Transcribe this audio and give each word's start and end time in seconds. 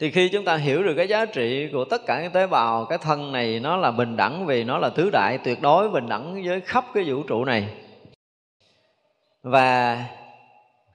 thì 0.00 0.10
khi 0.10 0.28
chúng 0.28 0.44
ta 0.44 0.56
hiểu 0.56 0.82
được 0.82 0.94
cái 0.96 1.08
giá 1.08 1.24
trị 1.24 1.68
của 1.72 1.84
tất 1.84 2.06
cả 2.06 2.22
những 2.22 2.32
tế 2.32 2.46
bào, 2.46 2.84
cái 2.84 2.98
thân 2.98 3.32
này 3.32 3.60
nó 3.60 3.76
là 3.76 3.90
bình 3.90 4.16
đẳng 4.16 4.46
vì 4.46 4.64
nó 4.64 4.78
là 4.78 4.88
tứ 4.88 5.10
đại 5.12 5.38
tuyệt 5.44 5.62
đối 5.62 5.88
bình 5.88 6.08
đẳng 6.08 6.42
với 6.46 6.60
khắp 6.60 6.84
cái 6.94 7.04
vũ 7.06 7.22
trụ 7.22 7.44
này. 7.44 7.68
Và 9.42 10.04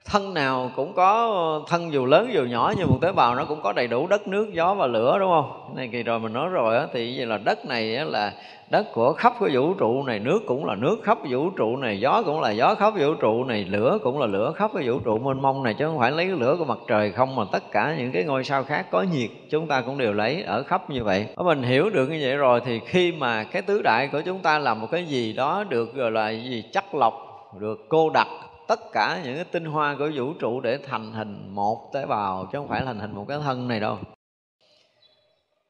thân 0.04 0.34
nào 0.34 0.70
cũng 0.76 0.92
có, 0.94 1.64
thân 1.68 1.92
dù 1.92 2.06
lớn 2.06 2.30
dù 2.32 2.44
nhỏ 2.44 2.72
như 2.78 2.86
một 2.86 2.98
tế 3.02 3.12
bào 3.12 3.34
nó 3.34 3.44
cũng 3.44 3.62
có 3.62 3.72
đầy 3.72 3.86
đủ 3.86 4.06
đất, 4.06 4.28
nước, 4.28 4.52
gió 4.52 4.74
và 4.74 4.86
lửa, 4.86 5.18
đúng 5.20 5.30
không? 5.30 5.76
Này 5.76 5.88
kỳ 5.92 6.02
rồi 6.02 6.20
mình 6.20 6.32
nói 6.32 6.48
rồi 6.48 6.76
á, 6.76 6.86
thì 6.92 7.14
vậy 7.16 7.26
là 7.26 7.38
đất 7.38 7.66
này 7.66 7.84
là 7.84 8.32
đất 8.70 8.86
của 8.94 9.12
khắp 9.12 9.32
cái 9.40 9.50
vũ 9.52 9.74
trụ 9.74 10.02
này, 10.02 10.18
nước 10.18 10.40
cũng 10.46 10.64
là 10.64 10.74
nước 10.74 10.96
khắp 11.02 11.18
vũ 11.30 11.50
trụ 11.50 11.76
này, 11.76 12.00
gió 12.00 12.22
cũng 12.26 12.40
là 12.40 12.50
gió 12.50 12.74
khắp 12.74 12.90
vũ 12.90 13.14
trụ 13.14 13.44
này, 13.44 13.64
lửa 13.64 13.98
cũng 14.02 14.18
là 14.20 14.26
lửa 14.26 14.52
khắp 14.56 14.70
cái 14.74 14.88
vũ 14.88 14.98
trụ. 14.98 15.18
Mênh 15.18 15.42
mông 15.42 15.62
này 15.62 15.74
chứ 15.74 15.86
không 15.86 15.98
phải 15.98 16.12
lấy 16.12 16.26
cái 16.26 16.36
lửa 16.36 16.56
của 16.58 16.64
mặt 16.64 16.78
trời 16.88 17.12
không, 17.12 17.36
mà 17.36 17.42
tất 17.52 17.62
cả 17.72 17.94
những 17.98 18.12
cái 18.12 18.24
ngôi 18.24 18.44
sao 18.44 18.64
khác 18.64 18.86
có 18.90 19.02
nhiệt, 19.02 19.30
chúng 19.50 19.66
ta 19.66 19.80
cũng 19.80 19.98
đều 19.98 20.12
lấy 20.12 20.42
ở 20.42 20.62
khắp 20.62 20.90
như 20.90 21.04
vậy. 21.04 21.26
Nếu 21.36 21.46
mình 21.46 21.62
hiểu 21.62 21.90
được 21.90 22.10
như 22.10 22.18
vậy 22.22 22.36
rồi 22.36 22.60
thì 22.64 22.80
khi 22.86 23.12
mà 23.12 23.44
cái 23.44 23.62
tứ 23.62 23.82
đại 23.82 24.08
của 24.12 24.20
chúng 24.20 24.38
ta 24.38 24.58
làm 24.58 24.80
một 24.80 24.86
cái 24.90 25.04
gì 25.04 25.32
đó 25.32 25.64
được 25.64 25.94
gọi 25.94 26.10
là 26.10 26.30
gì? 26.30 26.64
Chắc 26.72 26.94
lọc, 26.94 27.14
được 27.60 27.86
cô 27.88 28.10
đặc. 28.10 28.26
Tất 28.68 28.80
cả 28.92 29.18
những 29.24 29.34
cái 29.34 29.44
tinh 29.44 29.64
hoa 29.64 29.96
của 29.98 30.10
vũ 30.14 30.32
trụ 30.40 30.60
để 30.60 30.78
thành 30.88 31.12
hình 31.12 31.48
một 31.50 31.92
tế 31.92 32.06
bào, 32.06 32.48
chứ 32.52 32.58
không 32.58 32.68
phải 32.68 32.82
thành 32.84 32.98
hình 32.98 33.14
một 33.14 33.24
cái 33.28 33.38
thân 33.44 33.68
này 33.68 33.80
đâu 33.80 33.96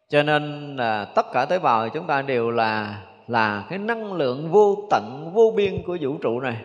cho 0.08 0.22
nên 0.22 0.76
là 0.76 1.04
tất 1.04 1.26
cả 1.32 1.44
tế 1.44 1.58
bào 1.58 1.88
chúng 1.88 2.06
ta 2.06 2.22
đều 2.22 2.50
là 2.50 3.02
là 3.28 3.66
cái 3.70 3.78
năng 3.78 4.12
lượng 4.12 4.50
vô 4.50 4.76
tận, 4.90 5.30
vô 5.34 5.52
biên 5.56 5.82
của 5.86 5.98
vũ 6.00 6.16
trụ 6.22 6.40
này. 6.40 6.56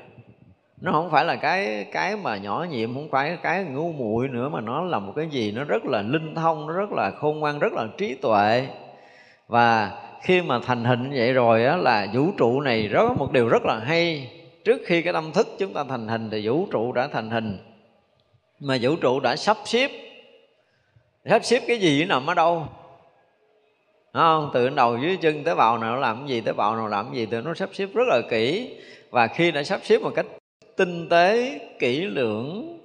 Nó 0.81 0.91
không 0.91 1.11
phải 1.11 1.25
là 1.25 1.35
cái 1.35 1.85
cái 1.91 2.16
mà 2.16 2.38
nhỏ 2.38 2.66
nhiệm, 2.69 2.93
không 2.93 3.09
phải 3.11 3.38
cái 3.43 3.63
ngu 3.63 3.91
muội 3.91 4.27
nữa, 4.27 4.49
mà 4.49 4.61
nó 4.61 4.81
là 4.81 4.99
một 4.99 5.13
cái 5.16 5.27
gì 5.27 5.51
nó 5.51 5.63
rất 5.63 5.85
là 5.85 6.01
linh 6.01 6.35
thông, 6.35 6.67
nó 6.67 6.73
rất 6.73 6.91
là 6.91 7.11
khôn 7.11 7.39
ngoan, 7.39 7.59
rất 7.59 7.73
là 7.73 7.88
trí 7.97 8.16
tuệ. 8.16 8.67
Và 9.47 9.91
khi 10.21 10.41
mà 10.41 10.59
thành 10.66 10.83
hình 10.83 11.09
như 11.09 11.16
vậy 11.17 11.33
rồi 11.33 11.66
á, 11.66 11.77
là 11.77 12.07
vũ 12.13 12.31
trụ 12.38 12.61
này 12.61 12.88
rất, 12.88 13.17
một 13.17 13.31
điều 13.31 13.47
rất 13.47 13.66
là 13.66 13.79
hay. 13.79 14.31
Trước 14.66 14.81
khi 14.85 15.01
cái 15.01 15.13
tâm 15.13 15.31
thức 15.31 15.47
chúng 15.59 15.73
ta 15.73 15.83
thành 15.89 16.07
hình 16.07 16.29
thì 16.29 16.47
vũ 16.47 16.67
trụ 16.71 16.91
đã 16.91 17.07
thành 17.07 17.29
hình. 17.29 17.57
Mà 18.59 18.77
vũ 18.81 18.95
trụ 18.95 19.19
đã 19.19 19.35
sắp 19.35 19.57
xếp. 19.66 19.91
Sắp 21.25 21.44
xếp 21.44 21.61
cái 21.67 21.77
gì 21.77 22.05
nằm 22.05 22.25
ở 22.25 22.33
đâu? 22.33 22.67
Đúng 24.13 24.23
không? 24.23 24.49
từ 24.53 24.69
đầu 24.69 24.97
dưới 24.97 25.17
chân 25.17 25.43
tới 25.43 25.55
bào 25.55 25.77
nào 25.77 25.97
làm 25.97 26.19
cái 26.19 26.27
gì 26.27 26.41
tới 26.41 26.53
bào 26.53 26.75
nào 26.75 26.87
làm 26.87 27.05
cái 27.05 27.15
gì 27.15 27.25
từ 27.25 27.41
nó 27.41 27.53
sắp 27.53 27.69
xếp 27.73 27.89
rất 27.93 28.07
là 28.07 28.21
kỹ. 28.29 28.75
Và 29.09 29.27
khi 29.27 29.51
đã 29.51 29.63
sắp 29.63 29.79
xếp 29.83 30.01
một 30.01 30.11
cách 30.15 30.25
tinh 30.75 31.09
tế, 31.09 31.59
kỹ 31.79 32.01
lưỡng, 32.01 32.77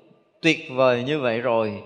tuyệt 0.43 0.59
vời 0.71 1.03
như 1.03 1.21
vậy 1.21 1.41
rồi, 1.41 1.83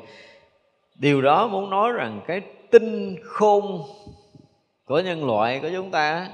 điều 0.95 1.23
đó 1.23 1.47
muốn 1.47 1.71
nói 1.71 1.93
rằng 1.93 2.21
cái 2.27 2.41
tinh 2.71 3.17
khôn 3.25 3.83
của 4.85 5.01
nhân 5.01 5.27
loại 5.27 5.59
của 5.63 5.69
chúng 5.75 5.91
ta, 5.91 6.29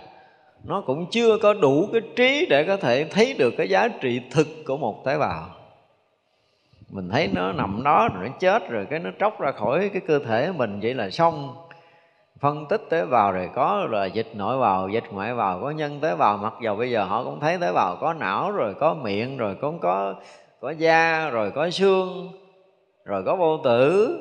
nó 0.65 0.81
cũng 0.81 1.07
chưa 1.11 1.39
có 1.39 1.55
đủ 1.55 1.89
cái 1.93 2.01
trí 2.17 2.47
để 2.51 2.65
có 2.65 2.77
thể 2.77 3.05
thấy 3.05 3.35
được 3.39 3.55
cái 3.59 3.69
giá 3.69 3.89
trị 3.89 4.21
thực 4.31 4.49
của 4.67 4.77
một 4.77 5.05
tế 5.05 5.19
bào. 5.19 5.51
Mình 6.91 7.09
thấy 7.09 7.29
nó 7.33 7.53
nằm 7.53 7.83
đó, 7.85 8.09
rồi 8.15 8.29
nó 8.29 8.35
chết, 8.41 8.69
rồi 8.69 8.87
cái 8.91 8.99
nó 8.99 9.11
tróc 9.21 9.41
ra 9.41 9.53
khỏi 9.53 9.91
cái 9.93 10.03
cơ 10.07 10.19
thể 10.19 10.53
mình, 10.57 10.81
vậy 10.81 10.95
là 10.95 11.11
xong 11.11 11.57
phân 12.41 12.67
tích 12.69 12.83
tế 12.91 13.05
bào 13.05 13.33
rồi 13.33 13.51
có 13.55 13.87
là 13.91 14.05
dịch 14.05 14.29
nội 14.35 14.59
vào 14.59 14.89
dịch 14.89 15.05
ngoại 15.11 15.35
vào 15.35 15.61
có 15.63 15.71
nhân 15.71 16.01
tế 16.01 16.17
bào. 16.17 16.37
Mặc 16.37 16.55
dầu 16.63 16.77
bây 16.77 16.91
giờ 16.91 17.05
họ 17.05 17.25
cũng 17.25 17.41
thấy 17.41 17.59
tế 17.61 17.73
bào 17.73 17.97
có 18.01 18.13
não, 18.13 18.51
rồi 18.51 18.75
có 18.75 18.95
miệng, 18.95 19.37
rồi 19.37 19.57
cũng 19.61 19.79
có 19.79 20.15
có 20.61 20.71
da, 20.71 21.31
rồi 21.31 21.51
có 21.51 21.71
xương, 21.71 22.29
rồi 23.05 23.23
có 23.27 23.37
vô 23.37 23.59
tử, 23.65 24.17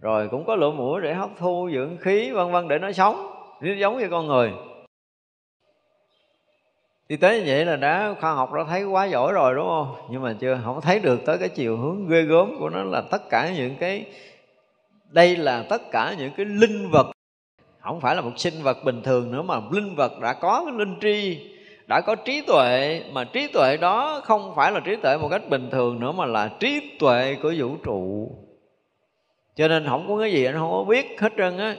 rồi 0.00 0.28
cũng 0.28 0.44
có 0.44 0.56
lỗ 0.56 0.72
mũi 0.72 1.00
để 1.00 1.14
hấp 1.14 1.30
thu 1.38 1.70
dưỡng 1.74 1.96
khí, 2.00 2.30
vân 2.30 2.52
vân 2.52 2.68
để 2.68 2.78
nó 2.78 2.92
sống 2.92 3.32
nó 3.60 3.74
giống 3.74 3.98
như 3.98 4.08
con 4.10 4.26
người. 4.26 4.52
Thì 7.08 7.16
tới 7.16 7.38
như 7.38 7.44
vậy 7.46 7.64
là 7.64 7.76
đã, 7.76 8.14
khoa 8.20 8.34
học 8.34 8.52
đã 8.52 8.64
thấy 8.64 8.84
quá 8.84 9.04
giỏi 9.04 9.32
rồi, 9.32 9.54
đúng 9.54 9.66
không? 9.66 9.94
Nhưng 10.10 10.22
mà 10.22 10.36
chưa, 10.40 10.60
không 10.64 10.80
thấy 10.80 10.98
được 10.98 11.20
tới 11.26 11.38
cái 11.38 11.48
chiều 11.48 11.76
hướng 11.76 12.08
ghê 12.08 12.22
gớm 12.22 12.56
của 12.58 12.70
nó 12.70 12.82
là 12.82 13.02
tất 13.10 13.30
cả 13.30 13.50
những 13.56 13.74
cái 13.80 14.04
đây 15.12 15.36
là 15.36 15.64
tất 15.68 15.90
cả 15.90 16.14
những 16.18 16.32
cái 16.36 16.46
linh 16.46 16.90
vật. 16.90 17.06
Không 17.80 18.00
phải 18.00 18.14
là 18.16 18.20
một 18.20 18.32
sinh 18.36 18.62
vật 18.62 18.84
bình 18.84 19.02
thường 19.02 19.32
nữa 19.32 19.42
mà 19.42 19.60
linh 19.72 19.94
vật 19.94 20.20
đã 20.20 20.32
có 20.32 20.64
cái 20.64 20.74
linh 20.78 20.96
tri 21.00 21.38
đã 21.86 22.00
có 22.00 22.14
trí 22.14 22.40
tuệ. 22.40 23.02
Mà 23.12 23.24
trí 23.24 23.46
tuệ 23.46 23.76
đó 23.76 24.20
không 24.24 24.52
phải 24.56 24.72
là 24.72 24.80
trí 24.80 24.96
tuệ 24.96 25.16
một 25.18 25.28
cách 25.28 25.48
bình 25.48 25.70
thường 25.70 26.00
nữa 26.00 26.12
mà 26.12 26.26
là 26.26 26.50
trí 26.60 26.80
tuệ 26.98 27.36
của 27.42 27.54
vũ 27.58 27.76
trụ. 27.84 28.30
Cho 29.56 29.68
nên 29.68 29.86
không 29.88 30.08
có 30.08 30.18
cái 30.20 30.32
gì 30.32 30.44
anh 30.44 30.54
không 30.54 30.70
có 30.70 30.84
biết 30.84 31.20
hết 31.20 31.32
trơn 31.36 31.58
á. 31.58 31.76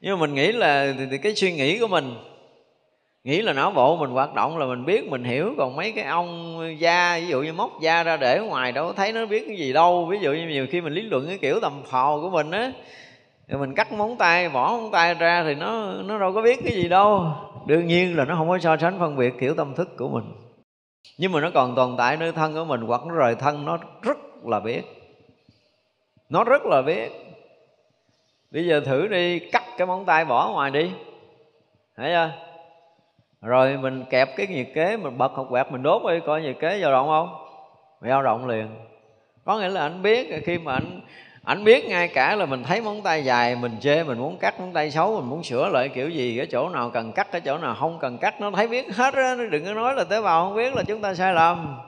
Nhưng 0.00 0.18
mà 0.18 0.26
mình 0.26 0.34
nghĩ 0.34 0.52
là 0.52 0.94
thì, 0.98 1.04
thì 1.10 1.18
cái 1.18 1.34
suy 1.34 1.52
nghĩ 1.52 1.78
của 1.78 1.88
mình 1.88 2.14
nghĩ 3.24 3.42
là 3.42 3.52
não 3.52 3.70
bộ 3.70 3.96
mình 3.96 4.10
hoạt 4.10 4.34
động 4.34 4.58
là 4.58 4.66
mình 4.66 4.84
biết, 4.84 5.08
mình 5.08 5.24
hiểu. 5.24 5.54
Còn 5.58 5.76
mấy 5.76 5.92
cái 5.92 6.04
ông 6.04 6.60
da, 6.78 7.18
ví 7.18 7.26
dụ 7.26 7.42
như 7.42 7.52
móc 7.52 7.80
da 7.80 8.02
ra 8.02 8.16
để 8.16 8.40
ngoài 8.40 8.72
đâu 8.72 8.92
thấy 8.92 9.12
nó 9.12 9.26
biết 9.26 9.44
cái 9.46 9.56
gì 9.56 9.72
đâu. 9.72 10.06
Ví 10.06 10.18
dụ 10.20 10.32
như 10.32 10.48
nhiều 10.48 10.66
khi 10.70 10.80
mình 10.80 10.92
lý 10.92 11.02
luận 11.02 11.26
cái 11.26 11.38
kiểu 11.38 11.60
tầm 11.60 11.82
phò 11.86 12.20
của 12.20 12.30
mình 12.30 12.50
á 12.50 12.72
thì 13.48 13.56
mình 13.56 13.74
cắt 13.74 13.92
móng 13.92 14.16
tay, 14.16 14.48
bỏ 14.48 14.70
móng 14.70 14.90
tay 14.90 15.14
ra 15.14 15.44
thì 15.44 15.54
nó 15.54 15.92
nó 15.92 16.18
đâu 16.18 16.32
có 16.32 16.42
biết 16.42 16.60
cái 16.64 16.72
gì 16.72 16.88
đâu. 16.88 17.26
Đương 17.66 17.86
nhiên 17.86 18.16
là 18.16 18.24
nó 18.24 18.34
không 18.34 18.48
có 18.48 18.58
so 18.58 18.76
sánh 18.76 18.98
phân 18.98 19.16
biệt 19.16 19.34
kiểu 19.40 19.54
tâm 19.54 19.74
thức 19.74 19.96
của 19.98 20.08
mình. 20.08 20.24
Nhưng 21.18 21.32
mà 21.32 21.40
nó 21.40 21.50
còn 21.54 21.74
tồn 21.74 21.94
tại 21.98 22.16
nơi 22.16 22.32
thân 22.32 22.54
của 22.54 22.64
mình, 22.64 22.80
hoặc 22.80 23.06
nó 23.06 23.14
rời 23.14 23.34
thân, 23.34 23.64
nó 23.64 23.78
rất 24.02 24.18
là 24.44 24.60
biết. 24.60 24.82
Nó 26.28 26.44
rất 26.44 26.62
là 26.66 26.82
biết. 26.82 27.12
Bây 28.50 28.66
giờ 28.66 28.80
thử 28.80 29.06
đi, 29.06 29.38
cắt 29.38 29.64
cái 29.78 29.86
móng 29.86 30.04
tay 30.04 30.24
bỏ 30.24 30.50
ngoài 30.52 30.70
đi. 30.70 30.90
Thấy 31.96 32.10
chưa? 32.12 32.49
Rồi 33.42 33.76
mình 33.76 34.04
kẹp 34.10 34.36
cái 34.36 34.46
nhiệt 34.46 34.66
kế, 34.74 34.96
mình 34.96 35.18
bật 35.18 35.32
học 35.32 35.46
quẹt, 35.50 35.72
mình 35.72 35.82
đốt 35.82 36.02
đi, 36.12 36.20
coi 36.26 36.42
nhiệt 36.42 36.56
kế 36.60 36.80
dao 36.80 36.92
động 36.92 37.06
không? 37.06 37.28
Dao 38.00 38.22
động 38.22 38.46
liền. 38.46 38.68
Có 39.44 39.58
nghĩa 39.58 39.68
là 39.68 39.80
anh 39.80 40.02
biết, 40.02 40.42
khi 40.44 40.58
mà 40.58 40.72
anh 40.72 41.00
anh 41.44 41.64
biết 41.64 41.84
ngay 41.84 42.08
cả 42.08 42.36
là 42.36 42.46
mình 42.46 42.62
thấy 42.62 42.80
móng 42.80 43.02
tay 43.02 43.24
dài, 43.24 43.56
mình 43.56 43.76
chê, 43.80 44.04
mình 44.04 44.18
muốn 44.18 44.38
cắt 44.38 44.60
móng 44.60 44.72
tay 44.72 44.90
xấu, 44.90 45.16
mình 45.20 45.30
muốn 45.30 45.42
sửa 45.42 45.68
lại 45.68 45.88
kiểu 45.88 46.08
gì, 46.08 46.36
cái 46.36 46.46
chỗ 46.46 46.68
nào 46.68 46.90
cần 46.90 47.12
cắt, 47.12 47.32
cái 47.32 47.40
chỗ 47.40 47.58
nào 47.58 47.74
không 47.74 47.98
cần 48.00 48.18
cắt, 48.18 48.40
nó 48.40 48.50
thấy 48.50 48.68
biết 48.68 48.96
hết 48.96 49.14
á 49.14 49.34
đừng 49.50 49.64
có 49.64 49.74
nói 49.74 49.94
là 49.94 50.04
tế 50.04 50.22
bào 50.22 50.44
không 50.44 50.56
biết 50.56 50.74
là 50.74 50.82
chúng 50.82 51.00
ta 51.00 51.14
sai 51.14 51.34
lầm. 51.34 51.78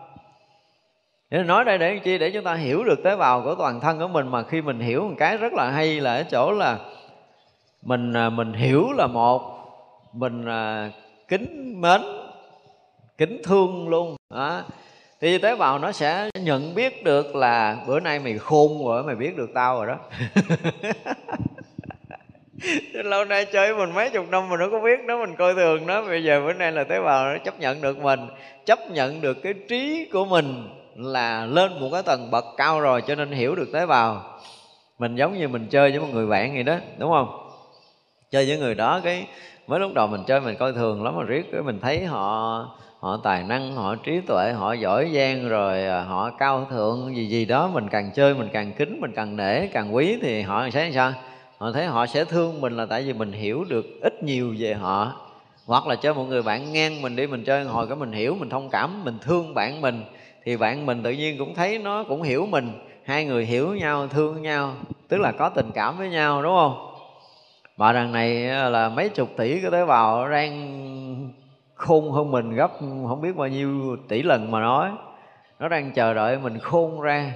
Để 1.30 1.42
nói 1.42 1.64
đây 1.64 1.78
để 1.78 1.98
chi? 1.98 2.18
Để 2.18 2.30
chúng 2.30 2.44
ta 2.44 2.54
hiểu 2.54 2.84
được 2.84 3.02
tế 3.04 3.16
bào 3.16 3.42
của 3.42 3.54
toàn 3.54 3.80
thân 3.80 3.98
của 3.98 4.08
mình, 4.08 4.28
mà 4.28 4.42
khi 4.42 4.62
mình 4.62 4.80
hiểu 4.80 5.08
một 5.08 5.14
cái 5.18 5.36
rất 5.36 5.52
là 5.52 5.70
hay 5.70 6.00
là 6.00 6.14
ở 6.14 6.22
chỗ 6.22 6.52
là 6.52 6.78
mình 7.82 8.12
à, 8.12 8.30
mình 8.30 8.52
hiểu 8.52 8.92
là 8.92 9.06
một, 9.06 9.42
mình 10.12 10.46
à, 10.48 10.90
kính 11.32 11.80
mến, 11.80 12.00
kính 13.18 13.40
thương 13.44 13.88
luôn. 13.88 14.16
Đó. 14.30 14.62
thì 15.20 15.38
tế 15.38 15.56
bào 15.56 15.78
nó 15.78 15.92
sẽ 15.92 16.30
nhận 16.34 16.74
biết 16.74 17.04
được 17.04 17.36
là 17.36 17.76
bữa 17.86 18.00
nay 18.00 18.18
mày 18.18 18.38
khôn 18.38 18.84
rồi 18.84 19.02
mày 19.02 19.14
biết 19.14 19.36
được 19.36 19.50
tao 19.54 19.76
rồi 19.76 19.86
đó. 19.86 19.98
Lâu 23.04 23.24
nay 23.24 23.44
chơi 23.44 23.74
mình 23.74 23.94
mấy 23.94 24.10
chục 24.10 24.30
năm 24.30 24.48
mình 24.48 24.60
nó 24.60 24.68
có 24.70 24.80
biết 24.80 25.00
nó, 25.04 25.18
mình 25.18 25.36
coi 25.36 25.54
thường 25.54 25.86
nó. 25.86 26.02
Bây 26.02 26.24
giờ 26.24 26.40
bữa 26.46 26.52
nay 26.52 26.72
là 26.72 26.84
tế 26.84 27.00
bào 27.00 27.32
nó 27.32 27.38
chấp 27.44 27.60
nhận 27.60 27.80
được 27.80 27.98
mình, 27.98 28.20
chấp 28.66 28.78
nhận 28.90 29.20
được 29.20 29.42
cái 29.42 29.54
trí 29.68 30.08
của 30.12 30.24
mình 30.24 30.68
là 30.96 31.46
lên 31.46 31.80
một 31.80 31.88
cái 31.92 32.02
tầng 32.02 32.30
bậc 32.30 32.44
cao 32.56 32.80
rồi 32.80 33.02
cho 33.06 33.14
nên 33.14 33.32
hiểu 33.32 33.54
được 33.54 33.68
tế 33.72 33.86
bào. 33.86 34.38
Mình 34.98 35.16
giống 35.16 35.38
như 35.38 35.48
mình 35.48 35.66
chơi 35.70 35.90
với 35.90 36.00
một 36.00 36.08
người 36.12 36.26
bạn 36.26 36.54
vậy 36.54 36.62
đó, 36.62 36.76
đúng 36.98 37.10
không? 37.10 37.50
Chơi 38.30 38.48
với 38.48 38.58
người 38.58 38.74
đó 38.74 39.00
cái 39.04 39.26
mới 39.72 39.80
lúc 39.80 39.94
đầu 39.94 40.06
mình 40.06 40.20
chơi 40.26 40.40
mình 40.40 40.56
coi 40.56 40.72
thường 40.72 41.04
lắm 41.04 41.16
mà 41.16 41.22
riết, 41.22 41.52
cái 41.52 41.62
mình 41.62 41.78
thấy 41.80 42.04
họ 42.04 42.66
họ 43.00 43.16
tài 43.22 43.42
năng, 43.42 43.74
họ 43.74 43.94
trí 43.94 44.20
tuệ, 44.20 44.52
họ 44.52 44.72
giỏi 44.72 45.10
giang 45.14 45.48
rồi 45.48 45.86
à, 45.86 46.02
họ 46.02 46.30
cao 46.38 46.66
thượng, 46.70 47.16
gì 47.16 47.26
gì 47.26 47.44
đó. 47.44 47.70
Mình 47.74 47.88
càng 47.88 48.10
chơi 48.14 48.34
mình 48.34 48.48
càng 48.52 48.72
kính, 48.72 49.00
mình 49.00 49.12
càng 49.16 49.36
nể, 49.36 49.66
càng 49.66 49.94
quý 49.94 50.18
thì 50.22 50.42
họ 50.42 50.70
sẽ 50.70 50.90
sao? 50.94 51.12
Họ 51.58 51.72
thấy 51.72 51.86
họ 51.86 52.06
sẽ 52.06 52.24
thương 52.24 52.60
mình 52.60 52.76
là 52.76 52.86
tại 52.86 53.02
vì 53.02 53.12
mình 53.12 53.32
hiểu 53.32 53.64
được 53.68 53.86
ít 54.00 54.22
nhiều 54.22 54.54
về 54.58 54.74
họ. 54.74 55.12
Hoặc 55.66 55.86
là 55.86 55.96
chơi 55.96 56.14
một 56.14 56.24
người 56.24 56.42
bạn 56.42 56.72
ngang 56.72 57.02
mình 57.02 57.16
đi, 57.16 57.26
mình 57.26 57.44
chơi 57.44 57.64
hồi 57.64 57.86
cái 57.86 57.96
mình 57.96 58.12
hiểu, 58.12 58.36
mình 58.40 58.48
thông 58.48 58.70
cảm, 58.70 59.04
mình 59.04 59.18
thương 59.20 59.54
bạn 59.54 59.80
mình, 59.80 60.04
thì 60.44 60.56
bạn 60.56 60.86
mình 60.86 61.02
tự 61.02 61.10
nhiên 61.10 61.38
cũng 61.38 61.54
thấy 61.54 61.78
nó 61.78 62.04
cũng 62.04 62.22
hiểu 62.22 62.46
mình. 62.46 62.72
Hai 63.04 63.24
người 63.24 63.44
hiểu 63.44 63.74
nhau, 63.74 64.08
thương 64.08 64.42
nhau, 64.42 64.74
tức 65.08 65.20
là 65.20 65.32
có 65.32 65.48
tình 65.48 65.70
cảm 65.74 65.98
với 65.98 66.08
nhau, 66.08 66.42
đúng 66.42 66.54
không? 66.56 66.91
Mà 67.82 67.92
đằng 67.92 68.12
này 68.12 68.34
là 68.70 68.88
mấy 68.88 69.08
chục 69.08 69.28
tỷ 69.36 69.60
cái 69.60 69.70
tế 69.70 69.84
bào 69.84 70.28
đang 70.28 70.52
khôn 71.74 72.12
hơn 72.12 72.30
mình 72.30 72.54
gấp 72.54 72.70
không 73.08 73.20
biết 73.20 73.36
bao 73.36 73.48
nhiêu 73.48 73.96
tỷ 74.08 74.22
lần 74.22 74.50
mà 74.50 74.60
nói. 74.60 74.90
Nó 75.60 75.68
đang 75.68 75.92
chờ 75.92 76.14
đợi 76.14 76.38
mình 76.38 76.58
khôn 76.58 77.00
ra 77.00 77.32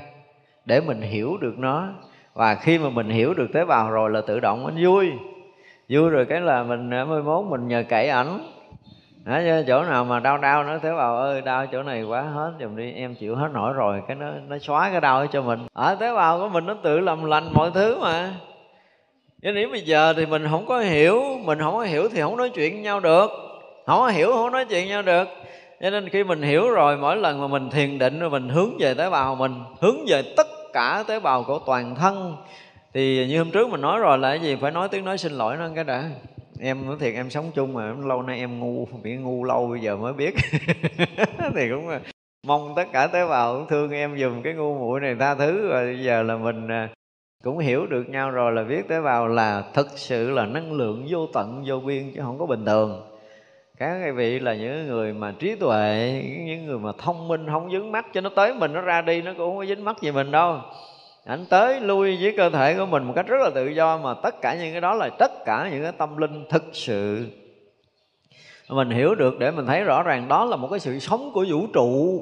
để 0.64 0.81
mình 0.81 1.00
hiểu 1.00 1.37
được 1.40 1.58
nó. 1.58 1.88
Và 2.34 2.54
khi 2.54 2.78
mà 2.78 2.90
mình 2.90 3.08
hiểu 3.08 3.34
được 3.34 3.46
tế 3.54 3.64
bào 3.64 3.90
rồi 3.90 4.10
là 4.10 4.20
tự 4.20 4.40
động 4.40 4.66
anh 4.66 4.84
vui. 4.84 5.12
Vui 5.88 6.10
rồi 6.10 6.26
cái 6.26 6.40
là 6.40 6.62
mình 6.62 6.90
à, 6.90 7.04
mới 7.04 7.22
mốt 7.22 7.44
mình 7.44 7.69
nhờ 7.69 7.84
cậy 7.88 8.08
ảnh. 8.08 8.38
Đó, 9.25 9.40
chỗ 9.66 9.82
nào 9.82 10.04
mà 10.04 10.20
đau 10.20 10.38
đau 10.38 10.64
nó 10.64 10.78
tế 10.78 10.93
bào 10.93 11.16
ơi 11.16 11.40
đau 11.40 11.66
chỗ 11.66 11.82
này 11.82 12.02
quá 12.02 12.22
hết 12.22 12.52
dùm 12.60 12.76
đi 12.76 12.93
em 12.93 13.14
chịu 13.14 13.37
hết 13.37 13.48
nổi 13.52 13.72
rồi. 13.72 14.02
Cái 14.08 14.16
nó 14.16 14.26
nó 14.48 14.58
xóa 14.58 14.90
cái 14.90 15.00
đau 15.00 15.26
cho 15.26 15.43
mình. 15.43 15.66
Ở 15.72 15.94
tế 15.94 16.14
bào 16.14 16.38
của 16.38 16.48
mình 16.48 16.66
nó 16.66 16.75
tự 16.82 17.00
làm 17.00 17.25
lành 17.25 17.44
mọi 17.54 17.70
thứ 17.75 17.98
mà 18.00 18.34
nhưng 19.43 19.55
nếu 19.55 19.69
bây 19.69 19.81
giờ 19.81 20.15
thì 20.17 20.27
mình 20.27 20.47
không 20.50 20.67
có 20.67 20.81
hiểu, 20.81 21.23
mình 21.44 21.59
không 21.59 21.75
có 21.75 21.83
hiểu 21.83 22.09
thì 22.09 22.21
không 22.21 22.37
nói 22.37 22.50
chuyện 22.55 22.73
với 22.73 22.83
nhau 22.83 23.00
được. 23.00 23.31
Không 23.87 24.00
có 24.00 24.09
hiểu 24.09 24.33
không 24.33 24.53
nói 24.53 24.65
chuyện 24.65 24.81
với 24.81 24.88
nhau 24.88 25.03
được. 25.03 25.29
Cho 25.81 25.91
nên 25.91 26.09
khi 26.09 26.25
mình 26.25 26.43
hiểu 26.43 26.71
rồi, 26.71 26.97
mỗi 26.97 27.17
lần 27.17 27.41
mà 27.41 27.47
mình 27.47 27.71
thiền 27.71 27.99
định 27.99 28.19
rồi 28.19 28.31
mình 28.31 28.49
hướng 28.49 28.79
về 28.79 28.94
tế 28.94 29.11
bào 29.11 29.35
mình, 29.35 29.55
hướng 29.81 30.06
về 30.06 30.23
tất 30.37 30.47
cả 30.73 31.05
tế 31.09 31.21
bào 31.21 31.43
của 31.43 31.59
toàn 31.67 31.94
thân, 31.94 32.37
thì 32.94 33.27
như 33.27 33.38
hôm 33.38 33.50
trước 33.50 33.69
mình 33.69 33.81
nói 33.81 34.00
rồi 34.00 34.19
là 34.19 34.31
cái 34.31 34.41
gì? 34.41 34.56
Phải 34.61 34.71
nói 34.71 34.88
tiếng 34.88 35.05
nói 35.05 35.19
xin 35.19 35.33
lỗi 35.33 35.56
nó 35.56 35.69
cái 35.75 35.85
đã. 35.85 36.11
Em 36.61 36.87
nói 36.87 36.97
thiệt, 37.00 37.15
em 37.15 37.31
sống 37.31 37.50
chung 37.55 37.75
mà 37.75 37.94
lâu 38.05 38.23
nay 38.23 38.39
em 38.39 38.61
ngu, 38.61 38.89
bị 39.03 39.17
ngu 39.17 39.44
lâu 39.44 39.69
bây 39.69 39.81
giờ 39.81 39.97
mới 39.97 40.12
biết. 40.12 40.35
Thì 41.56 41.69
cũng 41.71 41.91
mong 42.47 42.73
tất 42.77 42.85
cả 42.93 43.06
tế 43.06 43.27
bào 43.29 43.55
cũng 43.55 43.67
thương 43.69 43.91
em 43.91 44.19
dùm 44.19 44.43
cái 44.43 44.55
ngu 44.55 44.79
muội 44.79 45.00
này 45.00 45.17
tha 45.21 45.35
thứ. 45.35 45.69
Và 45.71 45.82
bây 45.82 46.05
giờ 46.05 46.23
là 46.23 46.37
mình 46.37 46.69
à, 46.69 46.89
cũng 47.44 47.59
hiểu 47.59 47.87
được 47.87 48.09
nhau 48.09 48.31
rồi 48.31 48.53
là 48.53 48.62
biết 48.62 48.88
tế 48.88 49.00
bào 49.00 49.29
là 49.29 49.65
thực 49.75 49.87
sự 49.99 50.31
là 50.31 50.47
năng 50.47 50.73
lượng 50.73 51.06
vô 51.09 51.27
tận, 51.35 51.65
vô 51.67 51.81
biên 51.81 52.12
chứ 52.15 52.21
không 52.23 52.38
có 52.38 52.47
bình 52.47 52.65
thường. 52.65 53.03
Các 53.79 54.12
vị 54.15 54.38
là 54.38 54.55
những 54.55 54.87
người 54.87 55.12
mà 55.12 55.35
trí 55.38 55.55
tuệ, 55.55 56.23
những 56.47 56.67
người 56.67 56.79
mà 56.79 56.93
thông 56.99 57.29
minh, 57.29 57.47
không 57.50 57.71
dính 57.71 57.93
mắt 57.93 58.06
cho 58.15 58.21
nó 58.21 58.31
tới 58.37 58.55
mình, 58.55 58.73
nó 58.73 58.81
ra 58.81 59.03
đi, 59.03 59.23
nó 59.23 59.31
cũng 59.31 59.50
không 59.50 59.56
có 59.56 59.67
dính 59.67 59.85
mắt 59.85 59.97
gì 60.00 60.11
mình 60.11 60.31
đâu. 60.31 60.61
Ảnh 61.25 61.44
tới 61.50 61.81
lui 61.81 62.19
với 62.23 62.35
cơ 62.37 62.50
thể 62.50 62.75
của 62.75 62.87
mình 62.87 63.05
một 63.05 63.12
cách 63.17 63.27
rất 63.27 63.37
là 63.41 63.50
tự 63.55 63.69
do 63.69 63.99
mà 63.99 64.15
tất 64.15 64.41
cả 64.43 64.55
những 64.55 64.73
cái 64.73 64.81
đó 64.81 64.94
là 64.94 65.09
tất 65.19 65.44
cả 65.44 65.69
những 65.73 65.82
cái 65.82 65.93
tâm 65.93 66.17
linh 66.17 66.44
thực 66.50 66.65
sự. 66.73 67.27
Mình 68.69 68.91
hiểu 68.91 69.15
được 69.15 69.39
để 69.39 69.50
mình 69.50 69.67
thấy 69.67 69.85
rõ 69.85 70.03
ràng 70.03 70.29
đó 70.29 70.44
là 70.44 70.56
một 70.56 70.69
cái 70.71 70.81
sự 70.81 70.99
sống 70.99 71.31
của 71.35 71.44
vũ 71.49 71.67
trụ 71.75 72.21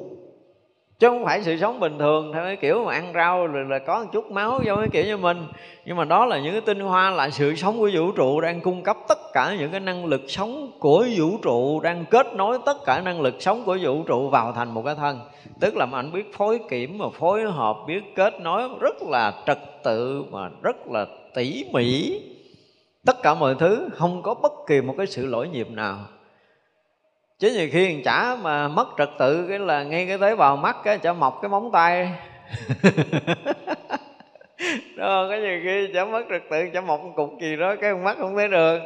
chứ 0.99 1.09
không 1.09 1.25
phải 1.25 1.43
sự 1.43 1.57
sống 1.57 1.79
bình 1.79 1.99
thường, 1.99 2.31
theo 2.33 2.43
cái 2.43 2.55
kiểu 2.55 2.85
mà 2.85 2.93
ăn 2.93 3.11
rau 3.13 3.47
rồi 3.47 3.65
là 3.69 3.79
có 3.79 3.99
một 3.99 4.09
chút 4.13 4.31
máu 4.31 4.61
vô 4.65 4.75
cái 4.75 4.89
kiểu 4.89 5.05
như 5.05 5.17
mình. 5.17 5.47
Nhưng 5.85 5.97
mà 5.97 6.05
đó 6.05 6.25
là 6.25 6.39
những 6.39 6.51
cái 6.51 6.61
tinh 6.61 6.79
hoa, 6.79 7.09
là 7.09 7.29
sự 7.29 7.55
sống 7.55 7.77
của 7.77 7.89
vũ 7.93 8.11
trụ 8.11 8.41
đang 8.41 8.61
cung 8.61 8.83
cấp 8.83 8.97
tất 9.07 9.17
cả 9.33 9.55
những 9.59 9.71
cái 9.71 9.79
năng 9.79 10.05
lực 10.05 10.21
sống 10.27 10.71
của 10.79 11.05
vũ 11.17 11.37
trụ, 11.41 11.79
đang 11.79 12.05
kết 12.05 12.27
nối 12.35 12.57
tất 12.65 12.77
cả 12.85 13.01
năng 13.01 13.21
lực 13.21 13.35
sống 13.39 13.63
của 13.65 13.77
vũ 13.81 14.03
trụ 14.03 14.29
vào 14.29 14.51
thành 14.51 14.73
một 14.73 14.81
cái 14.85 14.95
thân. 14.95 15.19
Tức 15.59 15.75
là 15.75 15.87
anh 15.93 16.11
biết 16.11 16.33
phối 16.37 16.59
kiểm, 16.69 16.97
mà 16.97 17.05
phối 17.19 17.51
hợp, 17.51 17.77
biết 17.87 18.15
kết 18.15 18.41
nối 18.41 18.69
rất 18.79 18.95
là 19.01 19.33
trật 19.45 19.59
tự, 19.83 20.23
mà 20.31 20.49
rất 20.61 20.87
là 20.87 21.05
tỉ 21.35 21.65
mỉ. 21.73 22.21
Tất 23.05 23.23
cả 23.23 23.33
mọi 23.33 23.55
thứ 23.59 23.89
không 23.93 24.21
có 24.21 24.33
bất 24.33 24.51
kỳ 24.67 24.81
một 24.81 24.95
cái 24.97 25.07
sự 25.07 25.25
lỗi 25.25 25.47
nhịp 25.47 25.71
nào 25.71 25.97
chứ 27.39 27.51
nhiều 27.53 27.69
khi 27.71 28.01
chả 28.05 28.35
mà 28.41 28.67
mất 28.67 28.87
trật 28.97 29.09
tự 29.19 29.45
cái 29.49 29.59
là 29.59 29.83
ngay 29.83 30.05
cái 30.07 30.17
tế 30.17 30.35
bào 30.35 30.57
mắt 30.57 30.75
cái 30.83 30.97
chả 30.97 31.13
mọc 31.13 31.39
cái 31.41 31.49
móng 31.49 31.69
tay. 31.73 32.11
Đó 34.97 35.27
cái 35.29 35.39
nhiều 35.41 35.59
khi 35.63 35.89
chả 35.93 36.05
mất 36.05 36.23
trật 36.29 36.41
tự 36.49 36.69
chả 36.73 36.81
mọc 36.81 37.03
một 37.03 37.11
cục 37.15 37.29
gì 37.41 37.55
đó 37.55 37.75
cái 37.81 37.93
mắt 37.93 38.17
không 38.19 38.35
thấy 38.35 38.47
được. 38.47 38.79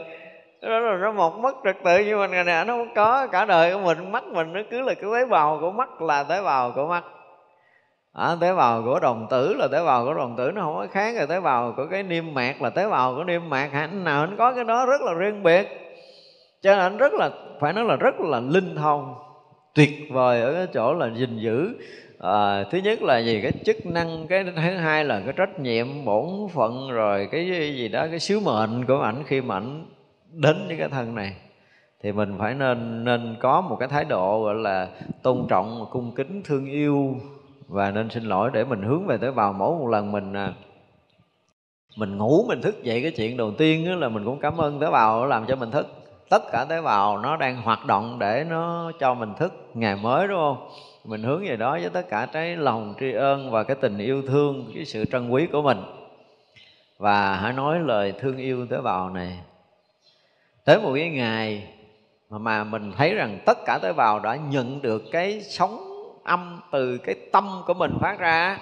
Đó 0.61 0.79
là 0.79 0.97
nó 0.97 1.11
mọc 1.11 1.37
mất 1.37 1.55
trật 1.63 1.75
tự 1.83 1.99
nhưng 2.05 2.19
mà 2.19 2.27
ngày 2.27 2.43
nào 2.43 2.65
nó 2.65 2.73
không 2.73 2.93
có 2.95 3.27
cả 3.27 3.45
đời 3.45 3.73
của 3.73 3.79
mình 3.79 4.11
mắt 4.11 4.23
mình 4.23 4.53
nó 4.53 4.61
cứ 4.71 4.81
là 4.81 4.93
cái 4.93 5.09
tế 5.13 5.25
bào 5.25 5.57
của 5.61 5.71
mắt 5.71 6.01
là 6.01 6.23
tế 6.23 6.41
bào 6.41 6.71
của 6.71 6.87
mắt. 6.87 7.03
À, 8.13 8.35
tế 8.41 8.53
bào 8.53 8.81
của 8.85 8.99
đồng 8.99 9.27
tử 9.29 9.55
là 9.57 9.67
tế 9.71 9.83
bào 9.85 10.05
của 10.05 10.13
đồng 10.13 10.35
tử 10.37 10.51
nó 10.55 10.61
không 10.61 10.75
có 10.75 10.87
khác 10.91 11.15
rồi 11.17 11.27
tế 11.27 11.39
bào 11.39 11.73
của 11.77 11.85
cái 11.91 12.03
niêm 12.03 12.33
mạc 12.33 12.61
là 12.61 12.69
tế 12.69 12.89
bào 12.89 13.15
của 13.15 13.23
niêm 13.23 13.49
mạc 13.49 13.69
hạnh 13.71 14.03
nào 14.03 14.25
nó 14.25 14.33
có 14.37 14.53
cái 14.53 14.63
đó 14.63 14.85
rất 14.85 15.01
là 15.01 15.13
riêng 15.13 15.43
biệt 15.43 15.88
cho 16.61 16.71
nên 16.71 16.79
anh 16.79 16.97
rất 16.97 17.13
là 17.13 17.29
phải 17.59 17.73
nói 17.73 17.85
là 17.85 17.95
rất 17.95 18.19
là 18.19 18.39
linh 18.39 18.75
thông 18.75 19.15
tuyệt 19.75 20.11
vời 20.11 20.41
ở 20.41 20.53
cái 20.53 20.67
chỗ 20.73 20.93
là 20.93 21.09
gìn 21.15 21.39
giữ. 21.39 21.73
À, 22.19 22.63
thứ 22.63 22.77
nhất 22.77 23.01
là 23.01 23.17
gì? 23.17 23.41
Cái 23.41 23.51
chức 23.65 23.85
năng 23.85 24.27
cái 24.27 24.43
thứ 24.43 24.51
hai 24.51 25.05
là 25.05 25.21
cái 25.25 25.33
trách 25.37 25.59
nhiệm 25.59 26.05
bổn 26.05 26.25
phận 26.53 26.91
rồi 26.91 27.27
cái 27.31 27.45
gì 27.75 27.87
đó 27.87 28.07
cái 28.09 28.19
sứ 28.19 28.39
mệnh 28.39 28.85
của 28.85 28.99
ảnh 28.99 29.23
khi 29.25 29.41
mà 29.41 29.55
ảnh 29.55 29.85
đến 30.31 30.67
với 30.67 30.77
cái 30.77 30.89
thân 30.89 31.15
này. 31.15 31.35
Thì 32.03 32.11
mình 32.11 32.35
phải 32.39 32.53
nên 32.53 33.03
nên 33.03 33.35
có 33.39 33.61
một 33.61 33.75
cái 33.79 33.87
thái 33.89 34.05
độ 34.05 34.43
gọi 34.43 34.55
là 34.55 34.87
tôn 35.23 35.45
trọng 35.49 35.85
cung 35.91 36.15
kính 36.15 36.41
thương 36.45 36.65
yêu 36.65 37.15
và 37.67 37.91
nên 37.91 38.09
xin 38.09 38.23
lỗi 38.23 38.49
để 38.53 38.63
mình 38.63 38.81
hướng 38.81 39.07
về 39.07 39.17
tới 39.17 39.31
vào 39.31 39.53
mỗi 39.53 39.79
một 39.79 39.87
lần 39.87 40.11
mình 40.11 40.33
à, 40.33 40.53
mình 41.97 42.17
ngủ 42.17 42.45
mình 42.47 42.61
thức 42.61 42.83
dậy 42.83 43.01
cái 43.01 43.11
chuyện 43.11 43.37
đầu 43.37 43.51
tiên 43.57 43.99
là 43.99 44.09
mình 44.09 44.25
cũng 44.25 44.39
cảm 44.39 44.61
ơn 44.61 44.79
tế 44.79 44.91
bào 44.91 45.25
làm 45.25 45.45
cho 45.47 45.55
mình 45.55 45.71
thức 45.71 45.98
tất 46.29 46.51
cả 46.51 46.65
tế 46.69 46.81
bào 46.81 47.17
nó 47.17 47.37
đang 47.37 47.61
hoạt 47.61 47.85
động 47.85 48.19
để 48.19 48.45
nó 48.49 48.91
cho 48.99 49.13
mình 49.13 49.33
thức 49.37 49.53
ngày 49.73 49.95
mới 49.95 50.27
đúng 50.27 50.37
không? 50.37 50.69
Mình 51.05 51.23
hướng 51.23 51.47
về 51.47 51.55
đó 51.55 51.71
với 51.71 51.89
tất 51.89 52.09
cả 52.09 52.27
cái 52.33 52.55
lòng 52.55 52.93
tri 52.99 53.11
ân 53.11 53.51
và 53.51 53.63
cái 53.63 53.77
tình 53.81 53.97
yêu 53.97 54.21
thương 54.27 54.71
cái 54.75 54.85
sự 54.85 55.05
trân 55.05 55.29
quý 55.29 55.47
của 55.51 55.61
mình. 55.61 55.81
Và 56.97 57.35
hãy 57.35 57.53
nói 57.53 57.79
lời 57.79 58.13
thương 58.19 58.37
yêu 58.37 58.67
tế 58.69 58.77
bào 58.77 59.09
này. 59.09 59.39
Tới 60.65 60.79
một 60.81 60.91
cái 60.95 61.09
ngày 61.09 61.67
mà, 62.29 62.37
mà 62.37 62.63
mình 62.63 62.91
thấy 62.97 63.13
rằng 63.13 63.39
tất 63.45 63.57
cả 63.65 63.79
tế 63.81 63.93
bào 63.93 64.19
đã 64.19 64.35
nhận 64.35 64.81
được 64.81 65.03
cái 65.11 65.41
sóng 65.41 65.79
âm 66.23 66.59
từ 66.71 66.97
cái 66.97 67.15
tâm 67.31 67.61
của 67.65 67.73
mình 67.73 67.91
phát 68.01 68.19
ra 68.19 68.59